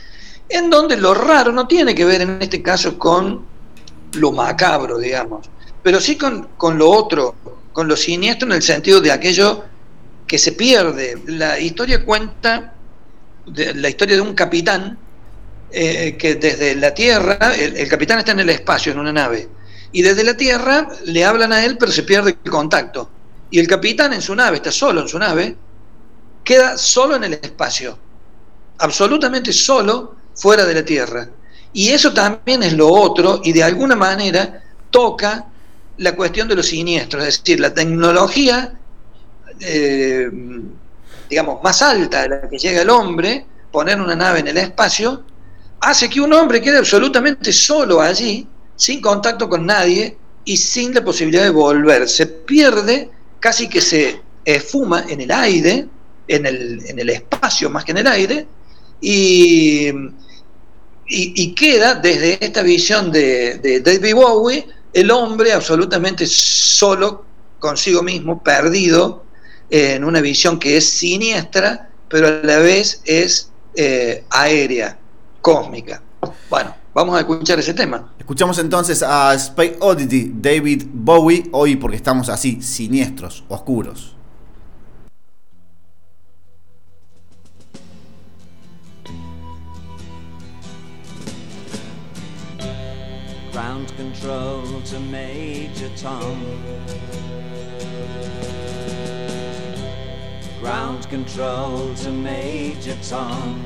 en 0.48 0.68
donde 0.70 0.96
lo 0.96 1.14
raro 1.14 1.52
no 1.52 1.66
tiene 1.66 1.94
que 1.94 2.04
ver 2.04 2.22
en 2.22 2.42
este 2.42 2.62
caso 2.62 2.98
con 2.98 3.44
lo 4.14 4.32
macabro, 4.32 4.98
digamos, 4.98 5.48
pero 5.86 6.00
sí 6.00 6.16
con, 6.16 6.48
lo 6.76 6.90
otro, 6.90 7.36
con 7.72 7.86
lo 7.86 7.96
siniestro 7.96 8.48
en 8.48 8.56
el 8.56 8.62
sentido 8.62 9.00
de 9.00 9.12
aquello 9.12 9.62
que 10.26 10.36
se 10.36 10.50
pierde. 10.50 11.22
La 11.26 11.60
historia 11.60 12.04
cuenta 12.04 12.74
la 13.54 13.88
historia 13.88 14.16
de 14.16 14.20
un 14.20 14.34
capitán 14.34 14.98
eh, 15.70 16.16
que 16.18 16.34
desde 16.34 16.74
la 16.74 16.92
Tierra, 16.92 17.54
el, 17.54 17.88
capitán 17.88 18.18
está 18.18 18.32
en 18.32 18.40
el 18.40 18.50
espacio, 18.50 18.90
en 18.90 18.98
una 18.98 19.12
nave, 19.12 19.48
y 19.92 20.02
desde 20.02 20.24
la 20.24 20.36
Tierra 20.36 20.88
le 21.04 21.24
hablan 21.24 21.52
a 21.52 21.64
él, 21.64 21.78
pero 21.78 21.92
se 21.92 22.02
pierde 22.02 22.36
el 22.42 22.50
contacto. 22.50 23.08
Y 23.52 23.60
el 23.60 23.68
capitán 23.68 24.12
en 24.12 24.22
su 24.22 24.34
nave, 24.34 24.56
está 24.56 24.72
solo 24.72 25.02
en 25.02 25.08
su 25.08 25.20
nave, 25.20 25.56
queda 26.42 26.76
solo 26.76 27.14
en 27.14 27.22
el 27.22 27.34
espacio, 27.34 27.96
absolutamente 28.78 29.52
solo 29.52 30.16
fuera 30.34 30.64
de 30.64 30.74
la 30.74 30.84
Tierra. 30.84 31.28
Y 31.72 31.90
eso 31.90 32.12
también 32.12 32.64
es 32.64 32.72
lo 32.72 32.88
otro 32.88 33.40
y 33.44 33.52
de 33.52 33.62
alguna 33.62 33.94
manera 33.94 34.64
toca 34.90 35.52
la 35.98 36.14
cuestión 36.14 36.48
de 36.48 36.54
los 36.54 36.66
siniestros, 36.66 37.24
es 37.24 37.38
decir, 37.38 37.60
la 37.60 37.72
tecnología, 37.72 38.78
eh, 39.60 40.30
digamos, 41.28 41.62
más 41.62 41.82
alta 41.82 42.22
de 42.22 42.28
la 42.28 42.48
que 42.48 42.58
llega 42.58 42.82
el 42.82 42.90
hombre, 42.90 43.46
poner 43.70 44.00
una 44.00 44.14
nave 44.14 44.40
en 44.40 44.48
el 44.48 44.56
espacio, 44.58 45.24
hace 45.80 46.08
que 46.08 46.20
un 46.20 46.32
hombre 46.32 46.60
quede 46.60 46.78
absolutamente 46.78 47.52
solo 47.52 48.00
allí, 48.00 48.46
sin 48.76 49.00
contacto 49.00 49.48
con 49.48 49.64
nadie 49.64 50.16
y 50.44 50.56
sin 50.56 50.94
la 50.94 51.02
posibilidad 51.02 51.44
de 51.44 51.50
volver. 51.50 52.08
Se 52.08 52.26
pierde, 52.26 53.10
casi 53.40 53.68
que 53.68 53.80
se 53.80 54.20
esfuma 54.44 55.04
en 55.08 55.22
el 55.22 55.30
aire, 55.30 55.88
en 56.28 56.46
el, 56.46 56.84
en 56.86 56.98
el 56.98 57.10
espacio 57.10 57.70
más 57.70 57.84
que 57.84 57.92
en 57.92 57.98
el 57.98 58.06
aire, 58.06 58.46
y, 59.00 59.92
y, 61.08 61.54
queda 61.54 61.94
desde 61.94 62.42
esta 62.42 62.62
visión 62.62 63.12
de, 63.12 63.58
de 63.58 63.80
David 63.80 64.14
Bowie 64.14 64.66
el 64.96 65.10
hombre 65.10 65.52
absolutamente 65.52 66.24
solo 66.26 67.26
consigo 67.58 68.02
mismo, 68.02 68.42
perdido 68.42 69.24
en 69.68 70.02
una 70.04 70.22
visión 70.22 70.58
que 70.58 70.78
es 70.78 70.88
siniestra, 70.88 71.90
pero 72.08 72.28
a 72.28 72.30
la 72.42 72.56
vez 72.60 73.02
es 73.04 73.50
eh, 73.74 74.24
aérea, 74.30 74.98
cósmica. 75.42 76.00
Bueno, 76.48 76.74
vamos 76.94 77.14
a 77.14 77.20
escuchar 77.20 77.58
ese 77.58 77.74
tema. 77.74 78.14
Escuchamos 78.18 78.58
entonces 78.58 79.02
a 79.02 79.34
Space 79.34 79.76
Oddity, 79.80 80.32
David 80.34 80.84
Bowie, 80.90 81.44
hoy 81.52 81.76
porque 81.76 81.96
estamos 81.96 82.30
así, 82.30 82.62
siniestros, 82.62 83.44
oscuros. 83.48 84.16
Ground 93.52 93.88
control 93.96 94.65
to 94.96 95.02
Major 95.02 95.90
Tom. 95.96 96.40
Ground 100.58 101.06
control 101.10 101.94
to 101.96 102.10
Major 102.10 102.96
Tom. 103.02 103.62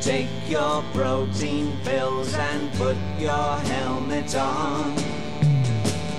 Take 0.00 0.28
your 0.48 0.82
protein 0.94 1.76
pills 1.82 2.34
and 2.34 2.72
put 2.74 2.96
your 3.18 3.56
helmet 3.72 4.36
on. 4.36 4.94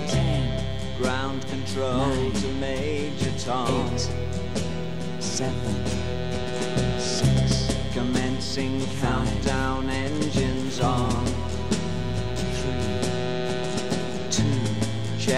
Ten. 0.05 0.63
Ground 0.97 1.47
control 1.47 2.07
Nine. 2.07 2.33
to 2.33 2.47
Major 2.55 3.31
Tom. 3.39 3.93
Eight. 3.93 4.09
Seven. 5.19 5.85
Six. 6.99 7.73
Commencing 7.93 8.81
Five. 8.81 9.18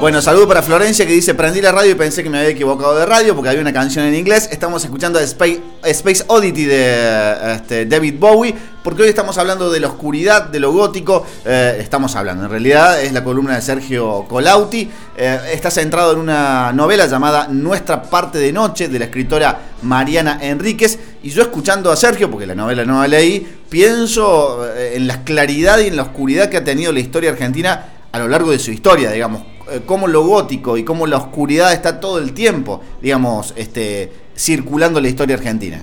Bueno, 0.00 0.22
saludo 0.22 0.48
para 0.48 0.62
Florencia 0.62 1.06
que 1.06 1.12
dice, 1.12 1.34
prendí 1.34 1.60
la 1.60 1.72
radio 1.72 1.90
y 1.90 1.94
pensé 1.94 2.22
que 2.22 2.30
me 2.30 2.38
había 2.38 2.48
equivocado 2.48 2.96
de 2.96 3.04
radio 3.04 3.34
porque 3.34 3.50
había 3.50 3.60
una 3.60 3.74
canción 3.74 4.06
en 4.06 4.14
inglés. 4.14 4.48
Estamos 4.50 4.82
escuchando 4.82 5.20
Space, 5.20 5.60
Space 5.84 6.24
Oddity 6.26 6.64
de 6.64 7.54
este, 7.56 7.84
David 7.84 8.14
Bowie, 8.18 8.54
porque 8.82 9.02
hoy 9.02 9.10
estamos 9.10 9.36
hablando 9.36 9.70
de 9.70 9.78
la 9.78 9.88
oscuridad, 9.88 10.44
de 10.44 10.58
lo 10.58 10.72
gótico. 10.72 11.26
Eh, 11.44 11.76
estamos 11.80 12.16
hablando, 12.16 12.44
en 12.46 12.50
realidad 12.50 13.02
es 13.02 13.12
la 13.12 13.22
columna 13.22 13.56
de 13.56 13.60
Sergio 13.60 14.24
Colauti. 14.26 14.90
Eh, 15.18 15.38
está 15.52 15.70
centrado 15.70 16.14
en 16.14 16.20
una 16.20 16.72
novela 16.72 17.06
llamada 17.06 17.48
Nuestra 17.48 18.00
parte 18.00 18.38
de 18.38 18.54
noche 18.54 18.88
de 18.88 18.98
la 18.98 19.04
escritora 19.04 19.58
Mariana 19.82 20.38
Enríquez. 20.40 20.98
Y 21.22 21.28
yo 21.28 21.42
escuchando 21.42 21.92
a 21.92 21.96
Sergio, 21.96 22.30
porque 22.30 22.46
la 22.46 22.54
novela 22.54 22.86
no 22.86 23.02
la 23.02 23.06
leí, 23.06 23.46
pienso 23.68 24.66
eh, 24.66 24.94
en 24.94 25.06
la 25.06 25.24
claridad 25.24 25.78
y 25.78 25.88
en 25.88 25.96
la 25.96 26.04
oscuridad 26.04 26.48
que 26.48 26.56
ha 26.56 26.64
tenido 26.64 26.90
la 26.90 27.00
historia 27.00 27.28
argentina 27.28 27.84
a 28.12 28.18
lo 28.18 28.28
largo 28.28 28.50
de 28.50 28.58
su 28.58 28.70
historia, 28.70 29.10
digamos 29.10 29.42
eh, 29.42 29.59
cómo 29.86 30.06
lo 30.06 30.24
gótico 30.24 30.76
y 30.76 30.84
cómo 30.84 31.06
la 31.06 31.16
oscuridad 31.16 31.72
está 31.72 32.00
todo 32.00 32.18
el 32.18 32.32
tiempo, 32.32 32.80
digamos, 33.00 33.54
este, 33.56 34.10
circulando 34.36 35.00
la 35.00 35.08
historia 35.08 35.36
argentina. 35.36 35.82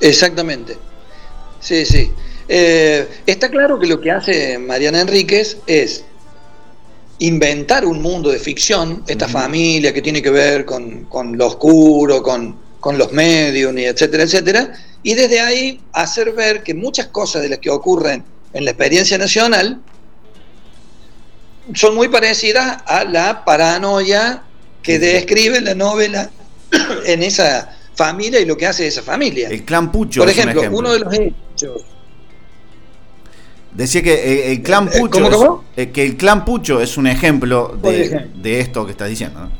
Exactamente. 0.00 0.76
Sí, 1.60 1.84
sí. 1.84 2.10
Eh, 2.48 3.06
está 3.26 3.48
claro 3.48 3.78
que 3.78 3.86
lo 3.86 4.00
que 4.00 4.10
hace 4.10 4.58
Mariana 4.58 5.02
Enríquez 5.02 5.58
es 5.66 6.04
inventar 7.20 7.84
un 7.84 8.00
mundo 8.00 8.30
de 8.30 8.38
ficción, 8.38 9.04
esta 9.06 9.28
familia 9.28 9.92
que 9.92 10.00
tiene 10.00 10.22
que 10.22 10.30
ver 10.30 10.64
con, 10.64 11.06
lo 11.36 11.46
oscuro, 11.46 12.22
con, 12.22 12.56
con 12.80 12.96
los 12.96 13.12
medios, 13.12 13.74
etcétera, 13.76 14.22
etcétera, 14.22 14.72
y 15.02 15.14
desde 15.14 15.38
ahí 15.40 15.80
hacer 15.92 16.32
ver 16.32 16.62
que 16.62 16.74
muchas 16.74 17.08
cosas 17.08 17.42
de 17.42 17.50
las 17.50 17.58
que 17.58 17.70
ocurren 17.70 18.24
en 18.54 18.64
la 18.64 18.70
experiencia 18.70 19.18
nacional 19.18 19.80
son 21.74 21.94
muy 21.94 22.08
parecidas 22.08 22.82
a 22.86 23.04
la 23.04 23.44
paranoia 23.44 24.42
que 24.82 24.98
describe 24.98 25.60
la 25.60 25.74
novela 25.74 26.30
en 27.06 27.22
esa 27.22 27.76
familia 27.94 28.40
y 28.40 28.46
lo 28.46 28.56
que 28.56 28.66
hace 28.66 28.86
esa 28.86 29.02
familia. 29.02 29.48
El 29.48 29.64
clan 29.64 29.92
Pucho. 29.92 30.20
Por 30.20 30.30
ejemplo, 30.30 30.62
uno 30.70 30.92
de 30.92 30.98
los 31.00 31.14
hechos. 31.14 31.82
Decía 33.72 34.02
que 34.02 34.14
eh, 34.14 34.52
el 34.52 34.62
clan 34.62 34.88
eh, 34.88 34.98
Pucho. 34.98 35.64
que 35.74 36.04
el 36.04 36.16
clan 36.16 36.44
Pucho 36.44 36.80
es 36.80 36.96
un 36.96 37.06
ejemplo 37.06 37.78
de, 37.80 38.60
esto 38.60 38.84
que 38.84 38.92
estás 38.92 39.08
diciendo. 39.08 39.50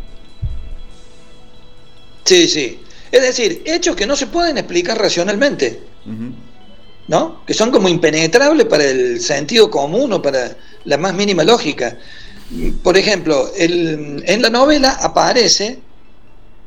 Sí, 2.24 2.48
sí. 2.48 2.80
Es 3.12 3.22
decir, 3.22 3.62
hechos 3.64 3.96
que 3.96 4.06
no 4.06 4.16
se 4.16 4.26
pueden 4.26 4.58
explicar 4.58 4.98
racionalmente. 4.98 5.80
¿No? 7.08 7.44
Que 7.44 7.54
son 7.54 7.72
como 7.72 7.88
impenetrables 7.88 8.66
para 8.66 8.84
el 8.84 9.20
sentido 9.20 9.68
común 9.68 10.12
o 10.12 10.22
para 10.22 10.56
la 10.84 10.98
más 10.98 11.14
mínima 11.14 11.44
lógica. 11.44 11.96
Por 12.82 12.96
ejemplo, 12.96 13.50
en 13.56 14.42
la 14.42 14.50
novela 14.50 14.98
aparece 15.00 15.78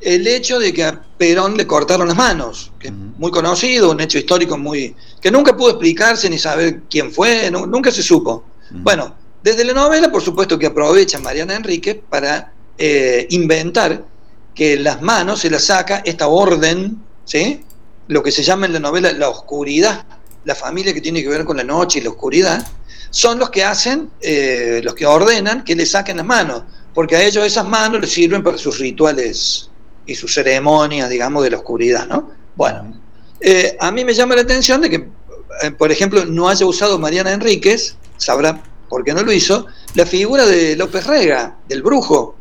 el 0.03 0.27
hecho 0.27 0.59
de 0.59 0.73
que 0.73 0.83
a 0.83 1.01
Perón 1.17 1.55
le 1.55 1.65
cortaron 1.65 2.07
las 2.07 2.17
manos, 2.17 2.71
que 2.79 2.87
es 2.89 2.93
muy 2.93 3.31
conocido, 3.31 3.91
un 3.91 4.01
hecho 4.01 4.17
histórico 4.17 4.57
muy 4.57 4.95
que 5.21 5.31
nunca 5.31 5.55
pudo 5.55 5.71
explicarse 5.71 6.29
ni 6.29 6.37
saber 6.37 6.81
quién 6.89 7.11
fue, 7.11 7.49
nunca 7.51 7.91
se 7.91 8.03
supo. 8.03 8.43
Bueno, 8.71 9.15
desde 9.41 9.63
la 9.63 9.73
novela, 9.73 10.11
por 10.11 10.21
supuesto 10.21 10.57
que 10.57 10.67
aprovecha 10.67 11.19
Mariana 11.19 11.55
Enrique 11.55 11.95
para 11.95 12.53
eh, 12.77 13.27
inventar 13.29 14.05
que 14.53 14.77
las 14.77 15.01
manos 15.01 15.39
se 15.39 15.49
las 15.49 15.65
saca 15.65 16.01
esta 16.05 16.27
orden, 16.27 17.01
¿sí? 17.25 17.61
Lo 18.07 18.21
que 18.21 18.31
se 18.31 18.43
llama 18.43 18.65
en 18.65 18.73
la 18.73 18.79
novela 18.79 19.11
la 19.13 19.29
oscuridad, 19.29 20.05
la 20.43 20.55
familia 20.55 20.93
que 20.93 21.01
tiene 21.01 21.21
que 21.21 21.29
ver 21.29 21.45
con 21.45 21.57
la 21.57 21.63
noche 21.63 21.99
y 21.99 22.03
la 22.03 22.09
oscuridad, 22.09 22.67
son 23.13 23.37
los 23.37 23.51
que 23.51 23.63
hacen, 23.63 24.09
eh, 24.21 24.81
los 24.83 24.95
que 24.95 25.05
ordenan 25.05 25.63
que 25.63 25.75
le 25.75 25.85
saquen 25.85 26.17
las 26.17 26.25
manos, 26.25 26.63
porque 26.95 27.15
a 27.15 27.23
ellos 27.23 27.45
esas 27.45 27.67
manos 27.67 28.01
les 28.01 28.11
sirven 28.11 28.41
para 28.41 28.57
sus 28.57 28.79
rituales 28.79 29.69
y 30.07 30.15
sus 30.15 30.33
ceremonias, 30.33 31.11
digamos, 31.11 31.43
de 31.43 31.51
la 31.51 31.57
oscuridad, 31.57 32.07
¿no? 32.07 32.31
Bueno, 32.55 32.99
eh, 33.39 33.77
a 33.79 33.91
mí 33.91 34.03
me 34.03 34.15
llama 34.15 34.35
la 34.35 34.41
atención 34.41 34.81
de 34.81 34.89
que, 34.89 35.07
eh, 35.61 35.71
por 35.77 35.91
ejemplo, 35.91 36.25
no 36.25 36.49
haya 36.49 36.65
usado 36.65 36.97
Mariana 36.97 37.33
Enríquez, 37.33 37.97
sabrá 38.17 38.63
por 38.89 39.03
qué 39.03 39.13
no 39.13 39.21
lo 39.21 39.31
hizo, 39.31 39.67
la 39.93 40.07
figura 40.07 40.47
de 40.47 40.75
López 40.75 41.05
Rega, 41.05 41.59
del 41.67 41.83
brujo, 41.83 42.35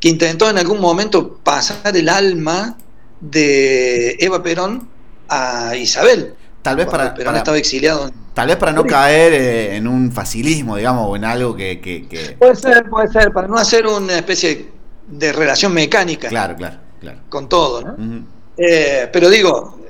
que 0.00 0.08
intentó 0.08 0.50
en 0.50 0.58
algún 0.58 0.80
momento 0.80 1.38
pasar 1.44 1.96
el 1.96 2.08
alma 2.08 2.76
de 3.20 4.16
Eva 4.18 4.42
Perón 4.42 4.88
a 5.28 5.76
Isabel. 5.76 6.34
Tal 6.66 6.76
vez 6.76 6.86
para, 6.86 7.14
Perón 7.14 7.36
estaba 7.36 7.58
exiliado. 7.58 8.10
Tal 8.34 8.48
vez 8.48 8.56
para 8.56 8.72
no 8.72 8.84
caer 8.84 9.32
eh, 9.32 9.76
en 9.76 9.86
un 9.86 10.12
facilismo, 10.12 10.76
digamos, 10.76 11.06
o 11.08 11.16
en 11.16 11.24
algo 11.24 11.54
que, 11.54 12.36
Puede 12.38 12.56
ser, 12.56 12.88
puede 12.90 13.08
ser, 13.08 13.32
para 13.32 13.48
no 13.48 13.56
hacer 13.56 13.86
una 13.86 14.16
especie 14.16 14.54
de 14.54 14.76
de 15.06 15.32
relación 15.32 15.72
mecánica. 15.72 16.28
Claro, 16.28 16.56
claro, 16.56 16.78
claro. 17.00 17.20
Con 17.28 17.48
todo, 17.48 17.82
¿no? 17.82 18.24
Eh, 18.56 19.08
pero 19.12 19.30
digo, 19.30 19.80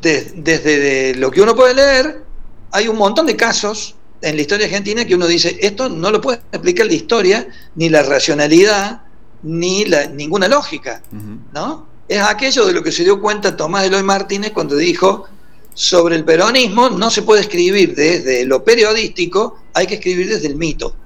desde 0.00 1.14
lo 1.16 1.30
que 1.30 1.42
uno 1.42 1.54
puede 1.54 1.74
leer, 1.74 2.22
hay 2.72 2.88
un 2.88 2.96
montón 2.96 3.26
de 3.26 3.36
casos 3.36 3.94
en 4.22 4.36
la 4.36 4.42
historia 4.42 4.66
argentina 4.66 5.04
que 5.04 5.14
uno 5.14 5.26
dice, 5.26 5.56
esto 5.60 5.88
no 5.88 6.10
lo 6.10 6.20
puede 6.20 6.40
explicar 6.52 6.86
la 6.86 6.94
historia, 6.94 7.48
ni 7.74 7.88
la 7.88 8.02
racionalidad, 8.02 9.02
ni 9.42 9.84
la, 9.84 10.06
ninguna 10.06 10.48
lógica, 10.48 11.02
¿no? 11.52 11.86
Es 12.08 12.22
aquello 12.22 12.66
de 12.66 12.72
lo 12.72 12.82
que 12.82 12.92
se 12.92 13.02
dio 13.02 13.20
cuenta 13.20 13.56
Tomás 13.56 13.84
Eloy 13.84 14.02
Martínez 14.02 14.52
cuando 14.52 14.76
dijo, 14.76 15.26
sobre 15.76 16.16
el 16.16 16.24
peronismo 16.24 16.90
no 16.90 17.10
se 17.10 17.22
puede 17.22 17.42
escribir 17.42 17.94
desde 17.94 18.44
lo 18.44 18.64
periodístico, 18.64 19.60
hay 19.72 19.86
que 19.86 19.94
escribir 19.94 20.28
desde 20.28 20.48
el 20.48 20.56
mito 20.56 20.96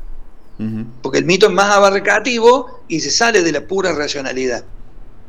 porque 1.00 1.18
el 1.18 1.24
mito 1.24 1.46
es 1.46 1.52
más 1.52 1.74
abarcativo 1.74 2.83
y 2.88 3.00
se 3.00 3.11
sale 3.11 3.42
de 3.42 3.52
la 3.52 3.66
pura 3.66 3.92
racionalidad. 3.92 4.64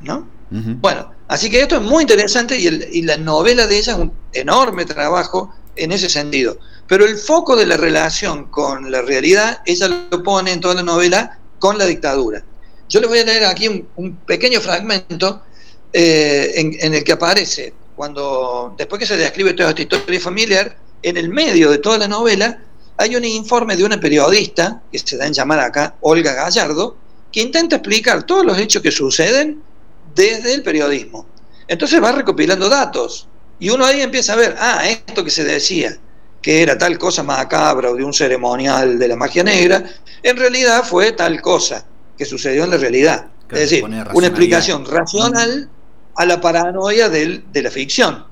¿no? 0.02 0.28
Bueno, 0.50 1.12
así 1.30 1.50
que 1.50 1.62
esto 1.62 1.78
es 1.78 1.82
muy 1.82 2.02
interesante 2.02 2.58
y, 2.58 3.02
la 3.04 3.16
novela 3.16 3.66
de 3.66 3.78
ella 3.78 3.94
es 3.94 4.00
un 4.00 4.12
enorme 4.34 4.84
trabajo 4.86 5.54
en 5.78 5.94
ese 5.94 6.10
sentido. 6.10 6.58
Pero 6.88 7.06
el 7.06 7.16
foco 7.18 7.56
de 7.56 7.66
la 7.66 7.78
relación 7.78 8.48
con 8.48 8.92
la 8.92 9.02
realidad, 9.02 9.62
ella 9.66 9.88
lo 9.88 10.22
pone 10.22 10.52
en 10.52 10.60
toda 10.60 10.76
la 10.76 10.84
novela 10.84 11.40
con 11.60 11.78
la 11.78 11.86
dictadura. 11.86 12.44
Yo 12.90 13.00
les 13.00 13.10
voy 13.10 13.20
a 13.20 13.24
leer 13.24 13.46
aquí 13.46 13.86
un, 13.96 14.18
pequeño 14.28 14.60
fragmento 14.60 15.44
eh, 15.94 16.52
en, 16.56 16.76
en, 16.78 16.94
el 16.94 17.04
que 17.06 17.14
aparece, 17.14 17.74
cuando 18.02 18.74
después 18.80 19.00
que 19.00 19.06
se 19.06 19.16
describe 19.16 19.54
toda 19.54 19.70
esta 19.70 19.84
historia 19.84 20.20
familiar, 20.20 20.76
en 21.04 21.18
el 21.18 21.30
medio 21.30 21.70
de 21.70 21.78
toda 21.78 22.00
la 22.00 22.08
novela 22.08 22.58
hay 22.98 23.16
un 23.16 23.24
informe 23.24 23.78
de 23.78 23.84
una 23.84 24.00
periodista, 24.00 24.82
que 24.92 24.98
se 24.98 25.18
da 25.18 25.28
en 25.28 25.34
llamar 25.34 25.60
acá 25.60 25.98
Olga 26.02 26.34
Gallardo, 26.34 26.98
que 27.32 27.42
intenta 27.42 27.76
explicar 27.76 28.24
todos 28.24 28.44
los 28.44 28.58
hechos 28.58 28.82
que 28.82 28.90
suceden 28.90 29.62
desde 30.16 30.52
el 30.52 30.64
periodismo. 30.64 31.28
Entonces 31.68 32.04
va 32.04 32.12
recopilando 32.12 32.70
datos 32.70 33.28
y 33.60 33.70
uno 33.70 33.86
ahí 33.86 34.02
empieza 34.02 34.34
a 34.34 34.38
ver, 34.38 34.56
ah, 34.58 34.82
esto 34.90 35.24
que 35.24 35.30
se 35.30 35.44
decía, 35.44 35.96
que 36.42 36.64
era 36.64 36.80
tal 36.80 36.98
cosa 36.98 37.22
macabra 37.22 37.92
o 37.92 37.96
de 37.96 38.04
un 38.04 38.14
ceremonial 38.16 38.98
de 38.98 39.08
la 39.10 39.16
magia 39.16 39.44
negra, 39.44 39.84
en 40.24 40.38
realidad 40.38 40.84
fue 40.84 41.12
tal 41.12 41.40
cosa 41.40 41.86
que 42.18 42.26
sucedió 42.26 42.64
en 42.64 42.72
la 42.72 42.78
realidad. 42.78 43.28
es 43.52 43.60
decir, 43.60 43.84
una 43.84 44.26
explicación 44.26 44.88
racional 44.88 45.70
a 46.16 46.26
la 46.26 46.40
paranoia 46.40 47.10
de 47.10 47.62
la 47.62 47.72
ficción. 47.72 48.26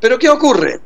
Pero 0.00 0.18
¿qué 0.18 0.28
ocurre? 0.28 0.80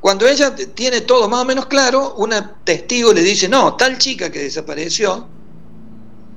Cuando 0.00 0.28
ella 0.28 0.54
tiene 0.54 1.00
todo 1.00 1.28
más 1.28 1.42
o 1.42 1.44
menos 1.44 1.66
claro, 1.66 2.14
una 2.16 2.56
testigo 2.64 3.12
le 3.12 3.22
dice, 3.22 3.48
no, 3.48 3.74
tal 3.74 3.98
chica 3.98 4.30
que 4.30 4.40
desapareció, 4.40 5.26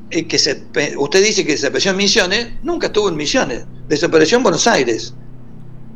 eh, 0.10 0.28
que 0.28 0.40
se, 0.40 0.64
usted 0.98 1.24
dice 1.24 1.46
que 1.46 1.52
desapareció 1.52 1.92
en 1.92 1.98
Misiones, 1.98 2.48
nunca 2.64 2.88
estuvo 2.88 3.10
en 3.10 3.16
Misiones, 3.16 3.66
desapareció 3.88 4.38
en 4.38 4.44
Buenos 4.44 4.66
Aires. 4.66 5.14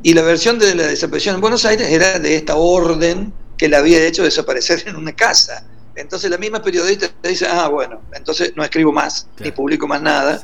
Y 0.03 0.13
la 0.13 0.21
versión 0.21 0.59
de 0.59 0.75
la 0.75 0.83
desaparición 0.87 1.35
en 1.35 1.41
Buenos 1.41 1.65
Aires 1.65 1.87
era 1.89 2.19
de 2.19 2.35
esta 2.35 2.57
orden 2.57 3.33
que 3.57 3.69
la 3.69 3.79
había 3.79 4.05
hecho 4.05 4.23
desaparecer 4.23 4.83
en 4.85 4.95
una 4.95 5.13
casa. 5.13 5.65
Entonces 5.95 6.29
la 6.31 6.37
misma 6.37 6.61
periodista 6.61 7.07
dice, 7.21 7.45
ah, 7.47 7.67
bueno, 7.67 8.01
entonces 8.13 8.53
no 8.55 8.63
escribo 8.63 8.91
más, 8.91 9.27
ni 9.39 9.51
publico 9.51 9.87
más 9.87 10.01
nada, 10.01 10.41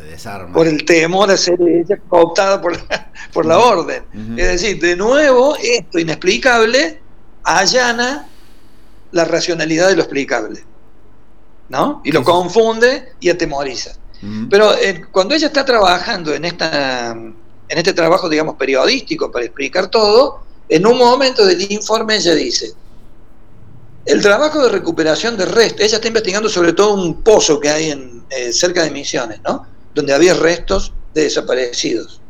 por 0.53 0.67
el 0.67 0.85
temor 0.85 1.31
a 1.31 1.37
ser 1.37 1.59
ella 1.61 1.97
cooptada 2.07 2.61
por 2.61 2.73
la, 2.73 3.11
por 3.33 3.45
la 3.45 3.57
orden. 3.57 4.03
Es 4.37 4.47
decir, 4.47 4.79
de 4.79 4.95
nuevo, 4.95 5.55
esto 5.61 5.97
inexplicable 5.97 6.99
allana 7.43 8.27
la 9.11 9.25
racionalidad 9.25 9.89
de 9.89 9.95
lo 9.95 10.03
explicable, 10.03 10.63
¿no? 11.69 12.01
Y 12.03 12.11
lo 12.11 12.23
confunde 12.23 13.13
y 13.19 13.29
atemoriza. 13.29 13.91
Pero 14.49 14.75
eh, 14.75 15.05
cuando 15.11 15.33
ella 15.33 15.47
está 15.47 15.63
trabajando 15.63 16.33
en, 16.33 16.45
esta, 16.45 17.11
en 17.11 17.35
este 17.67 17.93
trabajo, 17.93 18.27
digamos, 18.27 18.55
periodístico 18.55 19.31
para 19.31 19.45
explicar 19.45 19.87
todo, 19.87 20.41
en 20.67 20.85
un 20.85 20.97
momento 20.97 21.45
del 21.45 21.71
informe 21.71 22.17
ella 22.17 22.35
dice, 22.35 22.73
el 24.05 24.21
trabajo 24.21 24.63
de 24.63 24.69
recuperación 24.69 25.37
de 25.37 25.45
restos, 25.45 25.81
ella 25.81 25.95
está 25.95 26.07
investigando 26.07 26.49
sobre 26.49 26.73
todo 26.73 26.93
un 26.93 27.21
pozo 27.21 27.59
que 27.59 27.69
hay 27.69 27.91
en, 27.91 28.23
eh, 28.29 28.51
cerca 28.53 28.83
de 28.83 28.91
Misiones, 28.91 29.39
¿no? 29.43 29.65
Donde 29.93 30.13
había 30.13 30.33
restos 30.33 30.93
de 31.13 31.23
desaparecidos. 31.23 32.21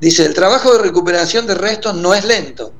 Dice, 0.00 0.24
el 0.24 0.34
trabajo 0.34 0.72
de 0.72 0.82
recuperación 0.82 1.46
de 1.46 1.54
restos 1.54 1.94
no 1.94 2.14
es 2.14 2.24
lento, 2.24 2.72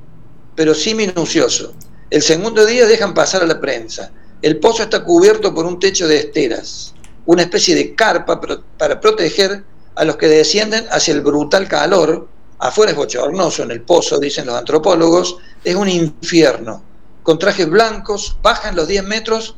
pero 0.55 0.73
sí 0.73 0.93
minucioso. 0.93 1.73
El 2.09 2.21
segundo 2.21 2.65
día 2.65 2.85
dejan 2.85 3.13
pasar 3.13 3.41
a 3.43 3.47
la 3.47 3.59
prensa. 3.59 4.11
El 4.41 4.59
pozo 4.59 4.83
está 4.83 5.03
cubierto 5.03 5.53
por 5.53 5.65
un 5.65 5.79
techo 5.79 6.07
de 6.07 6.17
esteras, 6.17 6.93
una 7.25 7.41
especie 7.41 7.73
de 7.73 7.95
carpa 7.95 8.39
para 8.77 8.99
proteger 8.99 9.63
a 9.95 10.05
los 10.05 10.17
que 10.17 10.27
descienden 10.27 10.85
hacia 10.91 11.13
el 11.13 11.21
brutal 11.21 11.67
calor. 11.67 12.27
Afuera 12.59 12.91
es 12.91 12.97
bochornoso, 12.97 13.63
en 13.63 13.71
el 13.71 13.81
pozo, 13.81 14.19
dicen 14.19 14.45
los 14.45 14.55
antropólogos, 14.55 15.37
es 15.63 15.75
un 15.75 15.89
infierno. 15.89 16.83
Con 17.25 17.39
trajes 17.39 17.67
blancos, 17.67 18.37
bajan 18.43 18.75
los 18.75 18.87
10 18.87 19.03
metros 19.05 19.55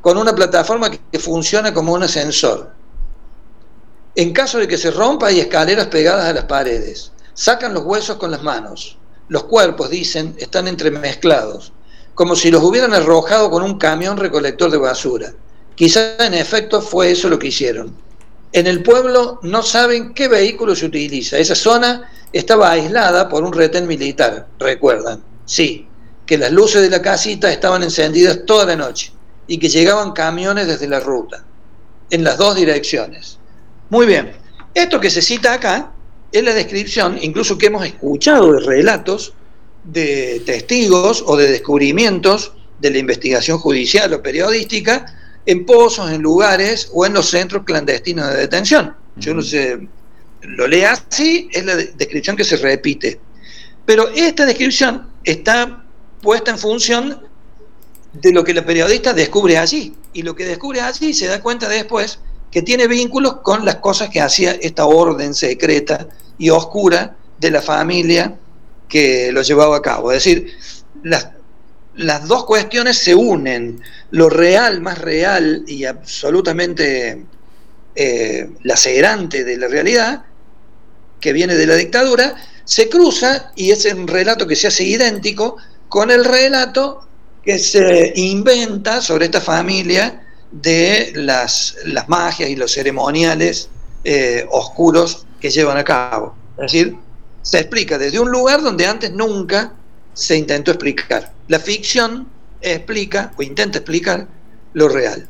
con 0.00 0.16
una 0.16 0.34
plataforma 0.34 0.90
que 0.90 1.18
funciona 1.18 1.74
como 1.74 1.92
un 1.92 2.04
ascensor. 2.04 2.72
En 4.14 4.32
caso 4.32 4.56
de 4.58 4.66
que 4.66 4.78
se 4.78 4.90
rompa, 4.90 5.26
hay 5.26 5.40
escaleras 5.40 5.88
pegadas 5.88 6.24
a 6.24 6.32
las 6.32 6.44
paredes. 6.44 7.12
Sacan 7.34 7.74
los 7.74 7.84
huesos 7.84 8.16
con 8.16 8.30
las 8.30 8.42
manos. 8.42 8.96
Los 9.28 9.44
cuerpos, 9.44 9.90
dicen, 9.90 10.34
están 10.38 10.66
entremezclados, 10.68 11.74
como 12.14 12.34
si 12.34 12.50
los 12.50 12.62
hubieran 12.62 12.94
arrojado 12.94 13.50
con 13.50 13.62
un 13.62 13.76
camión 13.76 14.16
recolector 14.16 14.70
de 14.70 14.78
basura. 14.78 15.34
Quizá 15.74 16.16
en 16.18 16.32
efecto 16.32 16.80
fue 16.80 17.10
eso 17.10 17.28
lo 17.28 17.38
que 17.38 17.48
hicieron. 17.48 17.94
En 18.52 18.66
el 18.66 18.82
pueblo 18.82 19.38
no 19.42 19.62
saben 19.62 20.14
qué 20.14 20.28
vehículo 20.28 20.74
se 20.74 20.86
utiliza. 20.86 21.36
Esa 21.36 21.56
zona 21.56 22.10
estaba 22.32 22.70
aislada 22.70 23.28
por 23.28 23.44
un 23.44 23.52
retén 23.52 23.86
militar, 23.86 24.48
recuerdan. 24.58 25.22
Sí, 25.44 25.90
que 26.32 26.38
las 26.38 26.50
luces 26.50 26.80
de 26.80 26.88
la 26.88 27.02
casita 27.02 27.52
estaban 27.52 27.82
encendidas 27.82 28.46
toda 28.46 28.64
la 28.64 28.74
noche 28.74 29.12
y 29.46 29.58
que 29.58 29.68
llegaban 29.68 30.12
camiones 30.12 30.66
desde 30.66 30.88
la 30.88 30.98
ruta, 30.98 31.44
en 32.08 32.24
las 32.24 32.38
dos 32.38 32.56
direcciones. 32.56 33.38
Muy 33.90 34.06
bien, 34.06 34.32
esto 34.72 34.98
que 34.98 35.10
se 35.10 35.20
cita 35.20 35.52
acá 35.52 35.92
es 36.32 36.42
la 36.42 36.54
descripción, 36.54 37.18
incluso 37.20 37.58
que 37.58 37.66
hemos 37.66 37.84
escuchado 37.84 38.50
de 38.50 38.60
relatos 38.60 39.34
de 39.84 40.40
testigos 40.46 41.22
o 41.26 41.36
de 41.36 41.50
descubrimientos 41.50 42.54
de 42.80 42.92
la 42.92 42.96
investigación 42.96 43.58
judicial 43.58 44.14
o 44.14 44.22
periodística 44.22 45.04
en 45.44 45.66
pozos, 45.66 46.10
en 46.10 46.22
lugares 46.22 46.88
o 46.94 47.04
en 47.04 47.12
los 47.12 47.28
centros 47.28 47.64
clandestinos 47.64 48.30
de 48.30 48.36
detención. 48.36 48.96
Yo 49.16 49.34
no 49.34 49.42
sé, 49.42 49.86
lo 50.40 50.66
lea 50.66 50.92
así, 50.92 51.50
es 51.52 51.62
la 51.66 51.76
descripción 51.76 52.36
que 52.36 52.44
se 52.44 52.56
repite. 52.56 53.20
Pero 53.84 54.08
esta 54.08 54.46
descripción 54.46 55.10
está 55.24 55.81
puesta 56.22 56.52
en 56.52 56.58
función 56.58 57.20
de 58.12 58.32
lo 58.32 58.44
que 58.44 58.54
la 58.54 58.64
periodista 58.64 59.12
descubre 59.12 59.58
allí. 59.58 59.94
Y 60.14 60.22
lo 60.22 60.34
que 60.34 60.46
descubre 60.46 60.80
allí 60.80 61.12
se 61.12 61.26
da 61.26 61.42
cuenta 61.42 61.68
después 61.68 62.20
que 62.50 62.62
tiene 62.62 62.86
vínculos 62.86 63.38
con 63.42 63.64
las 63.64 63.76
cosas 63.76 64.10
que 64.10 64.20
hacía 64.20 64.52
esta 64.52 64.86
orden 64.86 65.34
secreta 65.34 66.06
y 66.38 66.50
oscura 66.50 67.16
de 67.38 67.50
la 67.50 67.62
familia 67.62 68.38
que 68.88 69.32
lo 69.32 69.42
llevaba 69.42 69.78
a 69.78 69.82
cabo. 69.82 70.12
Es 70.12 70.24
decir, 70.24 70.52
las, 71.02 71.30
las 71.94 72.28
dos 72.28 72.44
cuestiones 72.44 72.98
se 72.98 73.14
unen, 73.14 73.80
lo 74.10 74.28
real, 74.28 74.82
más 74.82 74.98
real 74.98 75.64
y 75.66 75.84
absolutamente 75.84 77.24
eh, 77.94 78.50
lacerante 78.62 79.44
de 79.44 79.56
la 79.56 79.68
realidad, 79.68 80.24
que 81.20 81.32
viene 81.32 81.54
de 81.54 81.66
la 81.66 81.74
dictadura, 81.74 82.34
se 82.64 82.88
cruza 82.88 83.52
y 83.56 83.70
es 83.70 83.84
un 83.86 84.06
relato 84.06 84.46
que 84.46 84.56
se 84.56 84.66
hace 84.66 84.84
idéntico 84.84 85.56
con 85.92 86.10
el 86.10 86.24
relato 86.24 87.02
que 87.44 87.58
se 87.58 88.14
inventa 88.16 89.02
sobre 89.02 89.26
esta 89.26 89.42
familia 89.42 90.26
de 90.50 91.12
las, 91.16 91.76
las 91.84 92.08
magias 92.08 92.48
y 92.48 92.56
los 92.56 92.72
ceremoniales 92.72 93.68
eh, 94.02 94.46
oscuros 94.50 95.26
que 95.38 95.50
llevan 95.50 95.76
a 95.76 95.84
cabo. 95.84 96.34
Es 96.56 96.72
decir, 96.72 96.96
se 97.42 97.58
explica 97.58 97.98
desde 97.98 98.18
un 98.18 98.30
lugar 98.30 98.62
donde 98.62 98.86
antes 98.86 99.12
nunca 99.12 99.74
se 100.14 100.38
intentó 100.38 100.70
explicar. 100.70 101.30
La 101.48 101.58
ficción 101.58 102.26
explica 102.62 103.34
o 103.36 103.42
intenta 103.42 103.76
explicar 103.76 104.26
lo 104.72 104.88
real. 104.88 105.28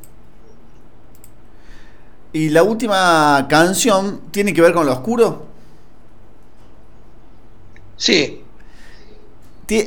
¿Y 2.32 2.50
la 2.50 2.62
última 2.62 3.48
canción 3.50 4.30
tiene 4.30 4.54
que 4.54 4.62
ver 4.62 4.72
con 4.72 4.86
lo 4.86 4.92
oscuro? 4.92 5.44
Sí. 7.96 8.41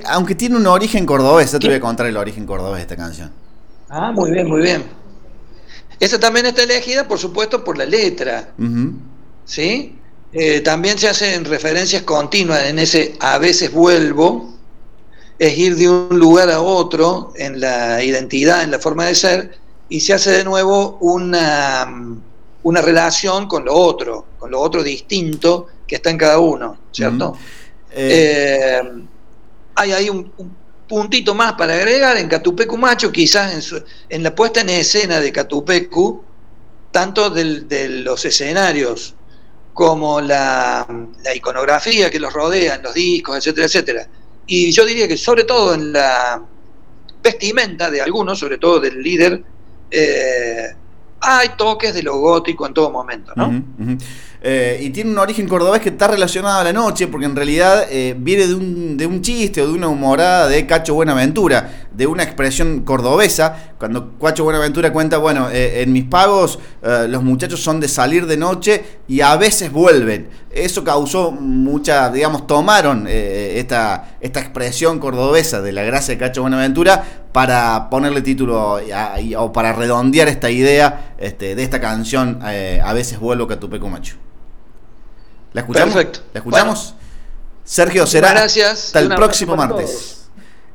Aunque 0.05 0.35
tiene 0.35 0.57
un 0.57 0.67
origen 0.67 1.05
cordobés, 1.05 1.51
te 1.51 1.67
voy 1.67 1.75
a 1.75 1.79
contar 1.79 2.05
el 2.07 2.17
origen 2.17 2.45
cordobés 2.45 2.77
de 2.77 2.81
esta 2.81 2.95
canción. 2.95 3.31
Ah, 3.89 4.11
muy 4.11 4.31
bien, 4.31 4.47
muy 4.47 4.61
bien. 4.61 4.83
Esa 5.99 6.19
también 6.19 6.45
está 6.45 6.63
elegida, 6.63 7.07
por 7.07 7.19
supuesto, 7.19 7.63
por 7.63 7.77
la 7.77 7.85
letra. 7.85 8.53
¿Sí? 9.45 9.95
Eh, 10.33 10.59
también 10.61 10.97
se 10.97 11.07
hacen 11.07 11.45
referencias 11.45 12.03
continuas 12.03 12.65
en 12.65 12.79
ese 12.79 13.15
a 13.21 13.37
veces 13.37 13.71
vuelvo, 13.71 14.53
es 15.39 15.57
ir 15.57 15.77
de 15.77 15.89
un 15.89 16.19
lugar 16.19 16.49
a 16.49 16.61
otro 16.61 17.31
en 17.37 17.61
la 17.61 18.03
identidad, 18.03 18.63
en 18.63 18.71
la 18.71 18.79
forma 18.79 19.05
de 19.05 19.15
ser, 19.15 19.57
y 19.87 20.01
se 20.01 20.13
hace 20.13 20.31
de 20.31 20.43
nuevo 20.43 20.97
una, 20.99 21.87
una 22.63 22.81
relación 22.81 23.47
con 23.47 23.63
lo 23.63 23.73
otro, 23.73 24.25
con 24.37 24.51
lo 24.51 24.59
otro 24.59 24.83
distinto 24.83 25.67
que 25.87 25.95
está 25.95 26.09
en 26.09 26.17
cada 26.17 26.39
uno, 26.39 26.79
¿cierto? 26.91 27.37
Eh, 27.91 28.81
eh, 28.83 29.03
hay 29.75 29.91
ahí 29.91 30.09
un, 30.09 30.31
puntito 30.87 31.33
más 31.33 31.53
para 31.53 31.73
agregar 31.73 32.17
en 32.17 32.27
Catupecu 32.27 32.77
Macho, 32.77 33.11
quizás 33.11 33.73
en, 34.09 34.23
la 34.23 34.35
puesta 34.35 34.61
en 34.61 34.69
escena 34.69 35.19
de 35.19 35.31
Catupecu, 35.31 36.23
tanto 36.91 37.29
de 37.29 37.89
los 38.03 38.23
escenarios 38.23 39.15
como 39.75 40.21
la, 40.21 40.87
iconografía 41.35 42.09
que 42.09 42.19
los 42.19 42.31
rodea, 42.31 42.77
los 42.77 42.93
discos, 42.93 43.37
etcétera, 43.37 43.65
etcétera. 43.65 44.07
Y 44.47 44.71
yo 44.71 44.85
diría 44.85 45.05
que 45.07 45.17
sobre 45.17 45.43
todo 45.43 45.73
en 45.73 45.91
la 45.91 46.41
vestimenta 47.21 47.91
de 47.91 48.01
algunos, 48.01 48.39
sobre 48.39 48.57
todo 48.57 48.79
del 48.79 49.03
líder, 49.03 49.43
eh, 49.91 50.73
hay 51.25 51.49
toques 51.57 51.93
de 51.93 52.03
lo 52.03 52.17
gótico 52.17 52.65
en 52.67 52.73
todo 52.73 52.91
momento, 52.91 53.33
¿no? 53.35 53.63
Eh, 54.47 54.79
y 54.79 54.91
tiene 54.91 55.09
un 55.09 55.17
origen 55.17 55.47
cordobés 55.47 55.81
que 55.81 55.89
está 55.89 56.07
relacionado 56.07 56.59
a 56.59 56.63
la 56.63 56.71
noche, 56.71 57.07
porque 57.07 57.25
en 57.25 57.35
realidad 57.35 57.87
eh, 57.89 58.15
viene 58.15 58.45
de 58.45 58.53
un, 58.53 58.95
de 58.95 59.07
un 59.07 59.21
chiste 59.21 59.61
o 59.61 59.67
de 59.67 59.73
una 59.73 59.87
humorada 59.87 60.47
de 60.47 60.67
Cacho 60.67 60.93
Buenaventura, 60.93 61.84
de 61.95 62.07
una 62.07 62.23
expresión 62.23 62.81
cordobesa, 62.81 63.73
cuando 63.77 64.17
Cacho 64.19 64.43
Buenaventura 64.43 64.91
cuenta, 64.91 65.17
bueno, 65.17 65.49
eh, 65.49 65.81
en 65.81 65.93
mis 65.93 66.05
pagos 66.05 66.59
los 67.07 67.23
muchachos 67.23 67.61
son 67.61 67.79
de 67.79 67.87
salir 67.87 68.27
de 68.27 68.37
noche 68.37 68.99
y 69.07 69.21
a 69.21 69.35
veces 69.37 69.71
vuelven. 69.71 70.29
Eso 70.51 70.83
causó 70.83 71.31
mucha, 71.31 72.09
digamos, 72.09 72.47
tomaron 72.47 73.07
esta, 73.07 74.17
esta 74.21 74.39
expresión 74.39 74.99
cordobesa 74.99 75.61
de 75.61 75.71
la 75.71 75.83
gracia 75.83 76.13
de 76.13 76.19
Cacho 76.19 76.41
Buenaventura 76.41 77.03
para 77.31 77.89
ponerle 77.89 78.21
título 78.21 78.79
o 79.37 79.51
para 79.51 79.73
redondear 79.73 80.27
esta 80.27 80.49
idea 80.49 81.15
este, 81.17 81.55
de 81.55 81.63
esta 81.63 81.81
canción, 81.81 82.39
a 82.41 82.93
veces 82.93 83.19
vuelvo 83.19 83.47
Catupeco 83.47 83.89
Macho. 83.89 84.15
¿La 85.53 85.61
escuchamos? 85.61 85.95
Perfecto. 85.95 86.19
¿La 86.33 86.39
escuchamos? 86.39 86.95
Sergio, 87.63 88.05
será 88.05 88.31
gracias, 88.31 88.87
hasta 88.87 88.99
el 88.99 89.07
próximo 89.15 89.55
martes. 89.55 90.24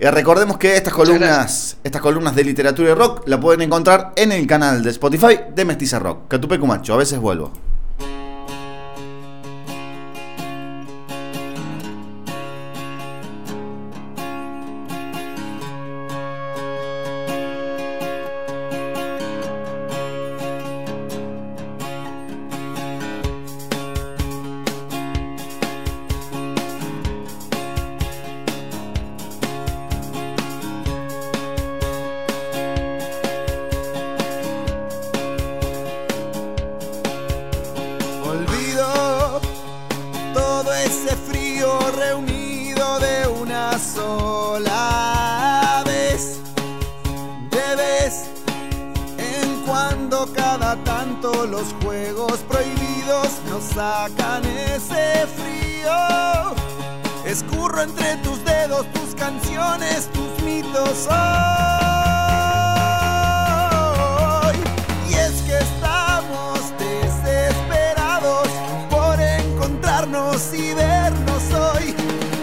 Eh, 0.02 0.10
recordemos 0.10 0.56
que 0.56 0.78
estas 0.78 0.94
columnas, 0.94 1.76
estas 1.84 2.00
columnas 2.00 2.34
de 2.34 2.42
literatura 2.42 2.90
y 2.90 2.94
rock 2.94 3.22
la 3.26 3.38
pueden 3.38 3.60
encontrar 3.60 4.14
en 4.16 4.32
el 4.32 4.46
canal 4.46 4.82
de 4.82 4.88
Spotify 4.88 5.38
de 5.54 5.66
Mestiza 5.66 5.98
Rock. 5.98 6.26
Catupecu 6.26 6.66
Macho, 6.66 6.94
a 6.94 6.96
veces 6.96 7.18
vuelvo. 7.18 7.52
ese 40.90 41.14
frío 41.16 41.78
reunido 41.96 42.98
de 42.98 43.28
una 43.28 43.78
sola 43.78 44.74
vez. 45.86 46.40
De 47.50 48.10
en 49.18 49.62
cuando 49.64 50.28
cada 50.34 50.74
tanto 50.82 51.46
los 51.46 51.72
juegos 51.82 52.38
prohibidos 52.48 53.28
nos 53.48 53.62
sacan 53.72 54.44
ese 54.44 55.28
frío. 55.38 56.54
Escurro 57.24 57.82
entre 57.82 58.16
tus 58.16 58.44
dedos 58.44 58.84
tus 58.92 59.14
canciones, 59.14 60.08
tus 60.12 60.42
mitos. 60.42 61.06
Oh. 61.08 61.99
vernos 70.40 70.54
y 70.54 70.74
vernos 70.74 71.52
hoy, 71.52 71.94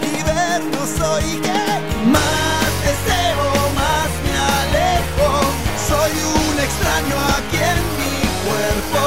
y 0.02 0.22
vernos 0.22 1.00
hoy 1.00 1.40
que 1.40 2.06
más 2.06 2.70
deseo, 2.84 3.50
más 3.74 4.10
me 4.24 4.34
alejo, 4.60 5.30
soy 5.88 6.12
un 6.12 6.60
extraño 6.60 7.16
aquí 7.36 7.56
en 7.56 7.80
mi 7.98 8.16
cuerpo, 8.46 9.02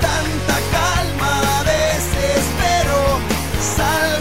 tanta 0.00 0.56
calma 0.72 1.34
desespero, 1.64 3.00
sal 3.76 4.15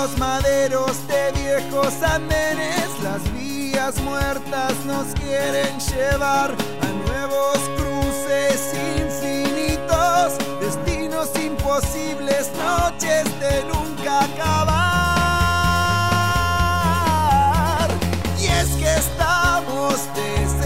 los 0.00 0.16
maderos 0.16 0.94
de 1.08 1.32
viejos 1.32 1.94
andenes, 2.02 2.88
las 3.02 3.20
vías 3.32 4.00
muertas 4.02 4.72
nos 4.86 5.06
quieren 5.14 5.80
llevar 5.80 6.54
a 6.86 6.88
nuevos 7.08 7.58
cruces 7.76 8.60
infinitos, 9.02 10.38
destinos 10.60 11.30
imposibles, 11.34 12.52
noches 12.64 13.24
de 13.40 13.64
nunca 13.72 14.12
acabar. 14.24 14.78
Y 18.38 18.46
es 18.46 18.68
que 18.80 18.94
estamos 18.94 19.94
desesperados 20.14 20.57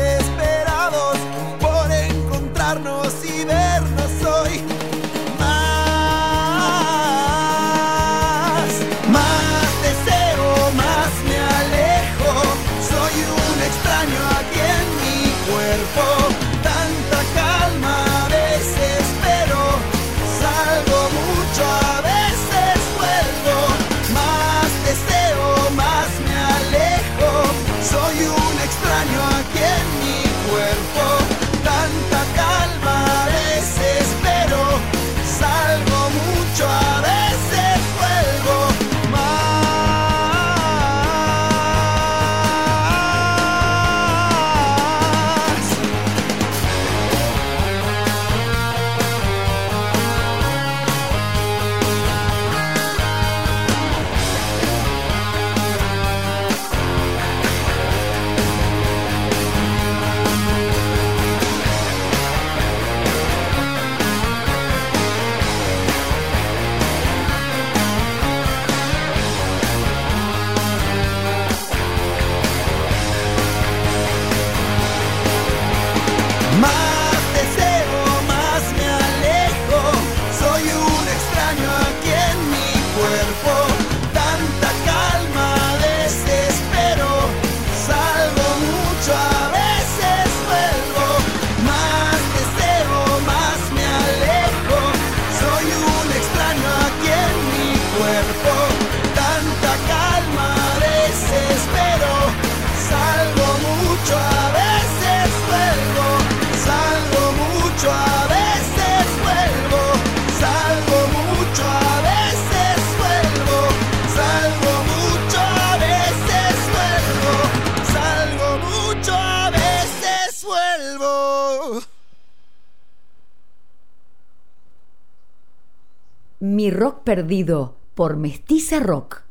perdido 127.15 127.77
por 127.95 128.17
Mestiza 128.17 128.81
Rock. 128.81 129.22